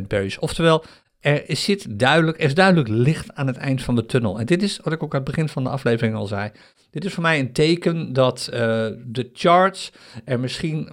bearish. 0.09 0.37
Oftewel, 0.37 0.85
er 1.25 1.57
zit 1.57 1.99
duidelijk, 1.99 2.39
er 2.39 2.45
is 2.45 2.55
duidelijk 2.55 2.89
licht 2.89 3.35
aan 3.35 3.47
het 3.47 3.57
eind 3.57 3.83
van 3.83 3.95
de 3.95 4.07
tunnel. 4.07 4.39
En 4.39 4.47
dit 4.47 4.63
is 4.63 4.81
wat 4.83 4.93
ik 4.93 5.03
ook 5.03 5.15
aan 5.15 5.21
het 5.21 5.31
begin 5.31 5.49
van 5.49 5.65
de 5.65 5.71
aflevering 5.71 6.17
al 6.17 6.27
zei. 6.27 6.51
Dit 6.91 7.05
is 7.05 7.13
voor 7.13 7.23
mij 7.23 7.39
een 7.39 7.53
teken 7.53 8.13
dat 8.13 8.49
uh, 8.53 8.59
de 9.07 9.31
charts 9.33 9.93
er 10.25 10.41
misschien, 10.41 10.89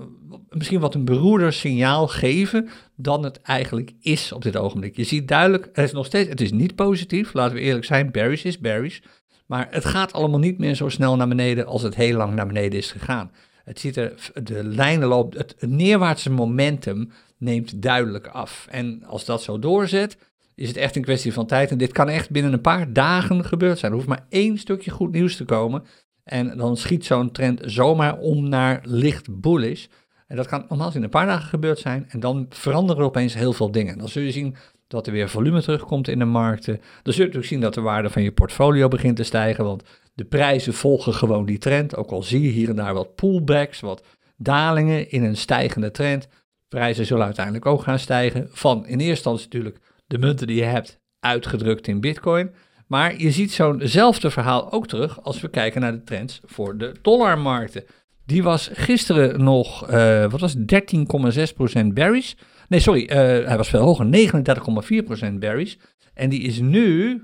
misschien 0.49 0.79
wat 0.79 0.95
een 0.95 1.05
beroerder 1.05 1.53
signaal 1.53 2.07
geven 2.07 2.69
dan 2.95 3.23
het 3.23 3.41
eigenlijk 3.41 3.91
is 3.99 4.31
op 4.31 4.41
dit 4.41 4.57
ogenblik. 4.57 4.95
Je 4.95 5.03
ziet 5.03 5.27
duidelijk, 5.27 5.69
het 5.73 5.85
is 5.85 5.91
nog 5.91 6.05
steeds, 6.05 6.29
het 6.29 6.41
is 6.41 6.51
niet 6.51 6.75
positief, 6.75 7.33
laten 7.33 7.55
we 7.55 7.61
eerlijk 7.61 7.85
zijn, 7.85 8.11
bearish 8.11 8.43
is 8.43 8.59
bearish. 8.59 8.99
Maar 9.45 9.67
het 9.71 9.85
gaat 9.85 10.13
allemaal 10.13 10.39
niet 10.39 10.57
meer 10.57 10.75
zo 10.75 10.89
snel 10.89 11.15
naar 11.15 11.27
beneden 11.27 11.65
als 11.65 11.81
het 11.81 11.95
heel 11.95 12.17
lang 12.17 12.33
naar 12.33 12.47
beneden 12.47 12.79
is 12.79 12.91
gegaan. 12.91 13.31
Het 13.63 13.79
ziet 13.79 13.95
er, 13.95 14.31
de 14.43 14.63
lijnen 14.63 15.07
lopen, 15.07 15.37
het 15.37 15.55
neerwaartse 15.59 16.29
momentum 16.29 17.11
neemt 17.41 17.81
duidelijk 17.81 18.27
af. 18.27 18.67
En 18.69 19.03
als 19.03 19.25
dat 19.25 19.43
zo 19.43 19.59
doorzet, 19.59 20.17
is 20.55 20.67
het 20.67 20.77
echt 20.77 20.95
een 20.95 21.01
kwestie 21.01 21.33
van 21.33 21.45
tijd. 21.45 21.71
En 21.71 21.77
dit 21.77 21.91
kan 21.91 22.09
echt 22.09 22.29
binnen 22.29 22.53
een 22.53 22.61
paar 22.61 22.93
dagen 22.93 23.45
gebeurd 23.45 23.79
zijn. 23.79 23.91
Er 23.91 23.97
hoeft 23.97 24.09
maar 24.09 24.25
één 24.29 24.57
stukje 24.57 24.91
goed 24.91 25.11
nieuws 25.11 25.35
te 25.35 25.45
komen. 25.45 25.83
En 26.23 26.57
dan 26.57 26.77
schiet 26.77 27.05
zo'n 27.05 27.31
trend 27.31 27.61
zomaar 27.65 28.17
om 28.17 28.49
naar 28.49 28.81
licht 28.83 29.41
bullish. 29.41 29.85
En 30.27 30.35
dat 30.35 30.47
kan 30.47 30.65
nogmaals 30.69 30.95
in 30.95 31.03
een 31.03 31.09
paar 31.09 31.25
dagen 31.25 31.49
gebeurd 31.49 31.79
zijn. 31.79 32.05
En 32.09 32.19
dan 32.19 32.45
veranderen 32.49 33.01
er 33.01 33.07
opeens 33.07 33.33
heel 33.33 33.53
veel 33.53 33.71
dingen. 33.71 33.97
Dan 33.97 34.09
zul 34.09 34.23
je 34.23 34.31
zien 34.31 34.55
dat 34.87 35.07
er 35.07 35.13
weer 35.13 35.29
volume 35.29 35.61
terugkomt 35.61 36.07
in 36.07 36.19
de 36.19 36.25
markten. 36.25 36.75
Dan 36.75 37.13
zul 37.13 37.13
je 37.13 37.19
natuurlijk 37.19 37.45
zien 37.45 37.61
dat 37.61 37.73
de 37.73 37.81
waarde 37.81 38.09
van 38.09 38.23
je 38.23 38.31
portfolio 38.31 38.87
begint 38.87 39.15
te 39.15 39.23
stijgen. 39.23 39.63
Want 39.63 39.83
de 40.13 40.25
prijzen 40.25 40.73
volgen 40.73 41.13
gewoon 41.13 41.45
die 41.45 41.57
trend. 41.57 41.95
Ook 41.95 42.11
al 42.11 42.23
zie 42.23 42.41
je 42.41 42.49
hier 42.49 42.69
en 42.69 42.75
daar 42.75 42.93
wat 42.93 43.15
pullbacks, 43.15 43.79
wat 43.79 44.03
dalingen 44.37 45.11
in 45.11 45.23
een 45.23 45.37
stijgende 45.37 45.91
trend. 45.91 46.27
Prijzen 46.71 47.05
zullen 47.05 47.25
uiteindelijk 47.25 47.65
ook 47.65 47.81
gaan 47.81 47.99
stijgen. 47.99 48.47
Van 48.51 48.77
in 48.77 48.99
eerste 48.99 49.09
instantie 49.09 49.45
natuurlijk 49.45 49.77
de 50.07 50.17
munten 50.17 50.47
die 50.47 50.55
je 50.55 50.63
hebt 50.63 50.99
uitgedrukt 51.19 51.87
in 51.87 52.01
Bitcoin. 52.01 52.51
Maar 52.87 53.21
je 53.21 53.31
ziet 53.31 53.51
zo'nzelfde 53.51 54.31
verhaal 54.31 54.71
ook 54.71 54.87
terug 54.87 55.23
als 55.23 55.41
we 55.41 55.49
kijken 55.49 55.81
naar 55.81 55.91
de 55.91 56.03
trends 56.03 56.41
voor 56.45 56.77
de 56.77 56.95
dollarmarkten. 57.01 57.83
Die 58.25 58.43
was 58.43 58.69
gisteren 58.73 59.43
nog, 59.43 59.91
uh, 59.91 60.31
wat 60.31 60.39
was 60.39 60.55
13,6% 60.55 61.93
bearish. 61.93 62.33
Nee, 62.67 62.79
sorry, 62.79 63.01
uh, 63.01 63.15
hij 63.47 63.57
was 63.57 63.69
veel 63.69 63.81
hoger, 63.81 64.05
39,4% 64.05 65.33
bearish. 65.39 65.75
En 66.13 66.29
die 66.29 66.41
is 66.41 66.59
nu 66.59 67.23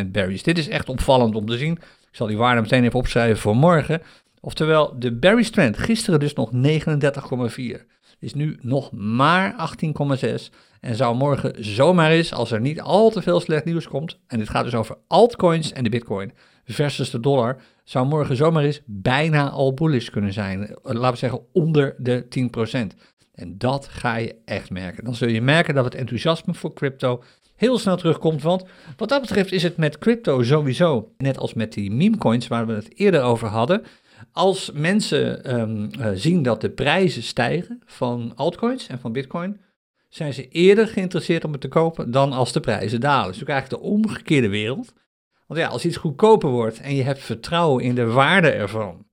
18,6% 0.00 0.10
bearish. 0.10 0.42
Dit 0.42 0.58
is 0.58 0.68
echt 0.68 0.88
opvallend 0.88 1.34
om 1.34 1.46
te 1.46 1.58
zien. 1.58 1.72
Ik 2.10 2.16
zal 2.16 2.26
die 2.26 2.36
waarde 2.36 2.60
meteen 2.60 2.84
even 2.84 2.98
opschrijven 2.98 3.38
voor 3.38 3.56
morgen. 3.56 4.02
Oftewel, 4.40 4.98
de 4.98 5.12
bearish 5.12 5.48
trend, 5.48 5.78
gisteren 5.78 6.20
dus 6.20 6.32
nog 6.32 6.50
39,4. 6.52 7.84
Is 8.18 8.34
nu 8.34 8.58
nog 8.60 8.92
maar 8.92 9.74
18,6. 10.18 10.48
En 10.80 10.94
zou 10.94 11.16
morgen 11.16 11.64
zomaar 11.64 12.10
eens, 12.10 12.32
als 12.32 12.50
er 12.50 12.60
niet 12.60 12.80
al 12.80 13.10
te 13.10 13.22
veel 13.22 13.40
slecht 13.40 13.64
nieuws 13.64 13.88
komt, 13.88 14.18
en 14.26 14.38
dit 14.38 14.48
gaat 14.48 14.64
dus 14.64 14.74
over 14.74 14.96
altcoins 15.06 15.72
en 15.72 15.84
de 15.84 15.90
bitcoin 15.90 16.32
versus 16.64 17.10
de 17.10 17.20
dollar, 17.20 17.60
zou 17.84 18.06
morgen 18.06 18.36
zomaar 18.36 18.64
eens 18.64 18.80
bijna 18.86 19.50
al 19.50 19.74
bullish 19.74 20.08
kunnen 20.08 20.32
zijn. 20.32 20.76
Laten 20.82 21.10
we 21.10 21.16
zeggen 21.16 21.40
onder 21.52 21.94
de 21.98 22.24
10%. 22.24 22.96
En 23.34 23.58
dat 23.58 23.88
ga 23.88 24.16
je 24.16 24.34
echt 24.44 24.70
merken. 24.70 25.04
Dan 25.04 25.14
zul 25.14 25.28
je 25.28 25.42
merken 25.42 25.74
dat 25.74 25.84
het 25.84 25.94
enthousiasme 25.94 26.54
voor 26.54 26.72
crypto 26.72 27.22
heel 27.56 27.78
snel 27.78 27.96
terugkomt. 27.96 28.42
Want 28.42 28.64
wat 28.96 29.08
dat 29.08 29.20
betreft 29.20 29.52
is 29.52 29.62
het 29.62 29.76
met 29.76 29.98
crypto 29.98 30.42
sowieso, 30.42 31.12
net 31.18 31.38
als 31.38 31.54
met 31.54 31.72
die 31.72 31.90
meme 31.90 32.16
coins 32.16 32.48
waar 32.48 32.66
we 32.66 32.72
het 32.72 32.98
eerder 32.98 33.22
over 33.22 33.48
hadden. 33.48 33.82
Als 34.32 34.70
mensen 34.72 35.44
ehm, 35.44 35.88
eh, 36.00 36.10
zien 36.14 36.42
dat 36.42 36.60
de 36.60 36.70
prijzen 36.70 37.22
stijgen 37.22 37.82
van 37.84 38.32
altcoins 38.34 38.86
en 38.86 38.98
van 38.98 39.12
bitcoin, 39.12 39.60
zijn 40.08 40.34
ze 40.34 40.48
eerder 40.48 40.86
geïnteresseerd 40.86 41.44
om 41.44 41.52
het 41.52 41.60
te 41.60 41.68
kopen 41.68 42.10
dan 42.10 42.32
als 42.32 42.52
de 42.52 42.60
prijzen 42.60 43.00
dalen. 43.00 43.32
Dus 43.32 43.44
eigenlijk 43.44 43.82
de 43.82 43.88
omgekeerde 43.88 44.48
wereld. 44.48 44.92
Want 45.46 45.60
ja, 45.60 45.68
als 45.68 45.84
iets 45.84 45.96
goedkoper 45.96 46.50
wordt 46.50 46.80
en 46.80 46.94
je 46.94 47.02
hebt 47.02 47.18
vertrouwen 47.20 47.84
in 47.84 47.94
de 47.94 48.06
waarde 48.06 48.50
ervan, 48.50 49.06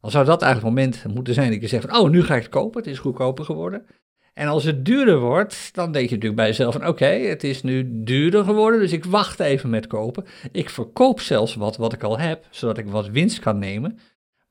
dan 0.00 0.10
zou 0.10 0.24
dat 0.24 0.42
eigenlijk 0.42 0.76
het 0.76 0.84
moment 0.84 1.14
moeten 1.14 1.34
zijn 1.34 1.50
dat 1.50 1.60
je 1.60 1.66
zegt 1.66 1.98
oh, 1.98 2.10
nu 2.10 2.22
ga 2.22 2.34
ik 2.34 2.42
het 2.42 2.50
kopen, 2.50 2.82
het 2.82 2.90
is 2.90 2.98
goedkoper 2.98 3.44
geworden. 3.44 3.86
En 4.34 4.48
als 4.48 4.64
het 4.64 4.84
duurder 4.84 5.18
wordt, 5.18 5.74
dan 5.74 5.92
denk 5.92 6.08
je 6.08 6.14
natuurlijk 6.14 6.40
bij 6.40 6.46
jezelf 6.46 6.72
van, 6.74 6.86
oké, 6.86 7.04
het 7.04 7.44
is 7.44 7.62
nu 7.62 8.04
duurder 8.04 8.44
geworden, 8.44 8.80
dus 8.80 8.92
ik 8.92 9.04
wacht 9.04 9.40
even 9.40 9.70
met 9.70 9.86
kopen. 9.86 10.24
Ik 10.52 10.70
verkoop 10.70 11.20
zelfs 11.20 11.54
wat 11.54 11.76
wat 11.76 11.92
ik 11.92 12.02
al 12.02 12.18
heb, 12.18 12.46
zodat 12.50 12.78
ik 12.78 12.86
wat 12.86 13.08
winst 13.08 13.38
kan 13.38 13.58
nemen. 13.58 13.98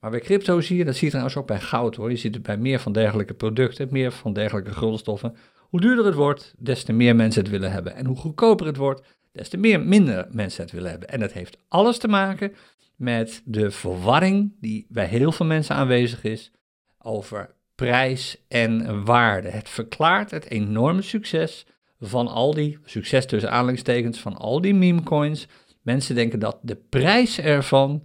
Maar 0.01 0.11
bij 0.11 0.19
crypto 0.19 0.61
zie 0.61 0.77
je, 0.77 0.85
dat 0.85 0.93
zie 0.93 1.03
je 1.03 1.09
trouwens 1.09 1.37
ook 1.37 1.47
bij 1.47 1.59
goud 1.59 1.95
hoor, 1.95 2.09
je 2.09 2.17
ziet 2.17 2.33
het 2.33 2.43
bij 2.43 2.57
meer 2.57 2.79
van 2.79 2.91
dergelijke 2.91 3.33
producten, 3.33 3.87
meer 3.91 4.11
van 4.11 4.33
dergelijke 4.33 4.71
grondstoffen. 4.71 5.35
Hoe 5.57 5.81
duurder 5.81 6.05
het 6.05 6.15
wordt, 6.15 6.53
des 6.57 6.83
te 6.83 6.93
meer 6.93 7.15
mensen 7.15 7.41
het 7.41 7.51
willen 7.51 7.71
hebben. 7.71 7.95
En 7.95 8.05
hoe 8.05 8.17
goedkoper 8.17 8.65
het 8.65 8.77
wordt, 8.77 9.01
des 9.31 9.49
te 9.49 9.57
meer 9.57 9.81
minder 9.81 10.27
mensen 10.31 10.63
het 10.63 10.71
willen 10.71 10.89
hebben. 10.89 11.09
En 11.09 11.19
dat 11.19 11.31
heeft 11.31 11.57
alles 11.67 11.97
te 11.97 12.07
maken 12.07 12.53
met 12.95 13.41
de 13.45 13.71
verwarring 13.71 14.53
die 14.59 14.85
bij 14.89 15.05
heel 15.05 15.31
veel 15.31 15.45
mensen 15.45 15.75
aanwezig 15.75 16.23
is 16.23 16.51
over 16.97 17.55
prijs 17.75 18.43
en 18.47 19.05
waarde. 19.05 19.49
Het 19.49 19.69
verklaart 19.69 20.31
het 20.31 20.49
enorme 20.49 21.01
succes 21.01 21.65
van 21.99 22.27
al 22.27 22.53
die, 22.53 22.79
succes 22.85 23.25
tussen 23.25 23.51
aanhalingstekens, 23.51 24.19
van 24.19 24.37
al 24.37 24.61
die 24.61 24.73
meme 24.73 25.03
coins. 25.03 25.47
Mensen 25.81 26.15
denken 26.15 26.39
dat 26.39 26.59
de 26.61 26.75
prijs 26.75 27.39
ervan 27.39 28.03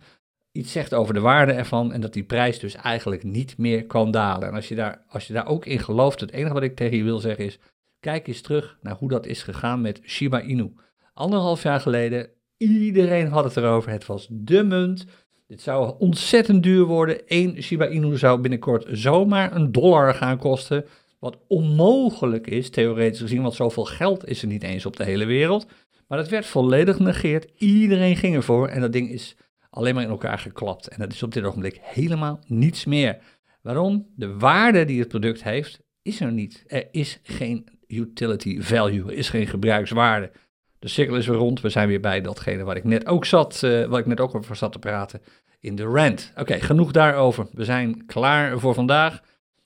iets 0.56 0.72
zegt 0.72 0.94
over 0.94 1.14
de 1.14 1.20
waarde 1.20 1.52
ervan 1.52 1.92
en 1.92 2.00
dat 2.00 2.12
die 2.12 2.22
prijs 2.22 2.58
dus 2.58 2.74
eigenlijk 2.74 3.22
niet 3.22 3.58
meer 3.58 3.86
kan 3.86 4.10
dalen. 4.10 4.48
En 4.48 4.54
als 4.54 4.68
je 4.68 4.74
daar, 4.74 5.04
als 5.08 5.26
je 5.26 5.32
daar 5.32 5.46
ook 5.46 5.66
in 5.66 5.78
gelooft, 5.78 6.20
het 6.20 6.30
enige 6.30 6.54
wat 6.54 6.62
ik 6.62 6.76
tegen 6.76 6.96
je 6.96 7.04
wil 7.04 7.18
zeggen 7.18 7.44
is, 7.44 7.58
kijk 8.00 8.26
eens 8.26 8.40
terug 8.40 8.78
naar 8.80 8.94
hoe 8.94 9.08
dat 9.08 9.26
is 9.26 9.42
gegaan 9.42 9.80
met 9.80 10.00
Shiba 10.04 10.40
Inu. 10.42 10.72
Anderhalf 11.14 11.62
jaar 11.62 11.80
geleden, 11.80 12.28
iedereen 12.56 13.28
had 13.28 13.44
het 13.44 13.56
erover, 13.56 13.90
het 13.90 14.06
was 14.06 14.26
de 14.30 14.62
munt, 14.62 15.06
Dit 15.46 15.60
zou 15.62 15.94
ontzettend 15.98 16.62
duur 16.62 16.84
worden. 16.84 17.20
Eén 17.26 17.62
Shiba 17.62 17.88
Inu 17.88 18.16
zou 18.16 18.40
binnenkort 18.40 18.86
zomaar 18.90 19.54
een 19.54 19.72
dollar 19.72 20.14
gaan 20.14 20.38
kosten. 20.38 20.84
Wat 21.18 21.38
onmogelijk 21.48 22.46
is, 22.46 22.70
theoretisch 22.70 23.20
gezien, 23.20 23.42
want 23.42 23.54
zoveel 23.54 23.84
geld 23.84 24.28
is 24.28 24.42
er 24.42 24.48
niet 24.48 24.62
eens 24.62 24.86
op 24.86 24.96
de 24.96 25.04
hele 25.04 25.24
wereld. 25.24 25.66
Maar 26.08 26.18
dat 26.18 26.28
werd 26.28 26.46
volledig 26.46 26.98
negeerd. 26.98 27.50
Iedereen 27.56 28.16
ging 28.16 28.34
ervoor 28.34 28.68
en 28.68 28.80
dat 28.80 28.92
ding 28.92 29.10
is 29.10 29.36
alleen 29.76 29.94
maar 29.94 30.02
in 30.02 30.10
elkaar 30.10 30.38
geklapt. 30.38 30.88
En 30.88 30.98
dat 30.98 31.12
is 31.12 31.22
op 31.22 31.32
dit 31.32 31.44
ogenblik 31.44 31.78
helemaal 31.82 32.40
niets 32.46 32.84
meer. 32.84 33.18
Waarom? 33.62 34.06
De 34.16 34.36
waarde 34.38 34.84
die 34.84 34.98
het 34.98 35.08
product 35.08 35.42
heeft, 35.42 35.80
is 36.02 36.20
er 36.20 36.32
niet. 36.32 36.64
Er 36.66 36.88
is 36.90 37.20
geen 37.22 37.68
utility 37.86 38.60
value, 38.60 39.04
er 39.04 39.16
is 39.16 39.28
geen 39.28 39.46
gebruikswaarde. 39.46 40.30
De 40.78 40.88
cirkel 40.88 41.16
is 41.16 41.26
weer 41.26 41.36
rond. 41.36 41.60
We 41.60 41.68
zijn 41.68 41.88
weer 41.88 42.00
bij 42.00 42.20
datgene 42.20 42.64
waar 42.64 42.76
ik 42.76 42.84
net 42.84 43.06
ook 43.06 43.24
zat, 43.24 43.62
uh, 43.64 43.84
waar 43.84 44.00
ik 44.00 44.06
net 44.06 44.20
ook 44.20 44.34
over 44.34 44.56
zat 44.56 44.72
te 44.72 44.78
praten 44.78 45.20
in 45.60 45.76
de 45.76 45.82
rant. 45.82 46.32
Oké, 46.36 46.60
genoeg 46.60 46.90
daarover. 46.90 47.46
We 47.52 47.64
zijn 47.64 48.06
klaar 48.06 48.58
voor 48.58 48.74
vandaag. 48.74 49.20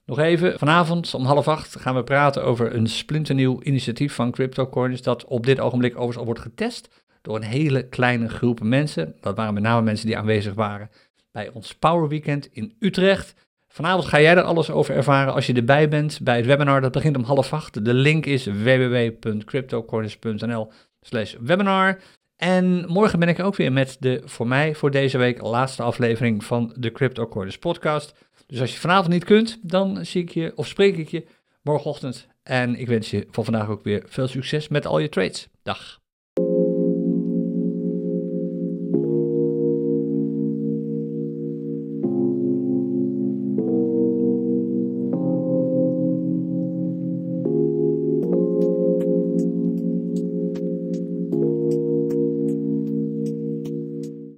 Nog 0.04 0.18
even, 0.18 0.58
vanavond 0.58 1.14
om 1.14 1.24
half 1.24 1.48
acht 1.48 1.80
gaan 1.80 1.94
we 1.94 2.04
praten 2.04 2.44
over 2.44 2.74
een 2.74 2.86
splinternieuw 2.86 3.62
initiatief 3.62 4.14
van 4.14 4.30
CryptoCoins 4.30 5.02
dat 5.02 5.24
op 5.24 5.46
dit 5.46 5.60
ogenblik 5.60 5.92
overigens 5.92 6.18
al 6.18 6.24
wordt 6.24 6.40
getest 6.40 6.88
door 7.22 7.36
een 7.36 7.42
hele 7.42 7.88
kleine 7.88 8.28
groep 8.28 8.62
mensen. 8.62 9.14
Dat 9.20 9.36
waren 9.36 9.54
met 9.54 9.62
name 9.62 9.82
mensen 9.82 10.06
die 10.06 10.18
aanwezig 10.18 10.54
waren 10.54 10.90
bij 11.32 11.50
ons 11.52 11.74
Power 11.74 12.08
Weekend 12.08 12.48
in 12.52 12.74
Utrecht. 12.78 13.34
Vanavond 13.68 14.04
ga 14.04 14.20
jij 14.20 14.36
er 14.36 14.42
alles 14.42 14.70
over 14.70 14.94
ervaren 14.94 15.34
als 15.34 15.46
je 15.46 15.52
erbij 15.52 15.88
bent 15.88 16.20
bij 16.22 16.36
het 16.36 16.46
webinar. 16.46 16.80
Dat 16.80 16.92
begint 16.92 17.16
om 17.16 17.22
half 17.22 17.52
acht. 17.52 17.84
De 17.84 17.94
link 17.94 18.26
is 18.26 18.44
www.cryptocoins.nl 18.44 20.72
slash 21.00 21.34
webinar. 21.40 21.98
En 22.36 22.84
morgen 22.88 23.18
ben 23.18 23.28
ik 23.28 23.40
ook 23.40 23.56
weer 23.56 23.72
met 23.72 23.96
de 24.00 24.22
voor 24.24 24.46
mij 24.46 24.74
voor 24.74 24.90
deze 24.90 25.18
week 25.18 25.42
laatste 25.42 25.82
aflevering 25.82 26.44
van 26.44 26.74
de 26.78 26.92
Crypto 26.92 27.48
podcast. 27.60 28.14
Dus 28.46 28.60
als 28.60 28.72
je 28.72 28.78
vanavond 28.78 29.08
niet 29.08 29.24
kunt, 29.24 29.58
dan 29.62 30.06
zie 30.06 30.22
ik 30.22 30.30
je 30.30 30.52
of 30.54 30.66
spreek 30.66 30.96
ik 30.96 31.08
je 31.08 31.26
morgenochtend. 31.62 32.26
En 32.42 32.76
ik 32.76 32.86
wens 32.86 33.10
je 33.10 33.26
voor 33.30 33.44
vandaag 33.44 33.68
ook 33.68 33.84
weer 33.84 34.02
veel 34.06 34.28
succes 34.28 34.68
met 34.68 34.86
al 34.86 34.98
je 34.98 35.08
trades. 35.08 35.48
Dag. 35.62 35.99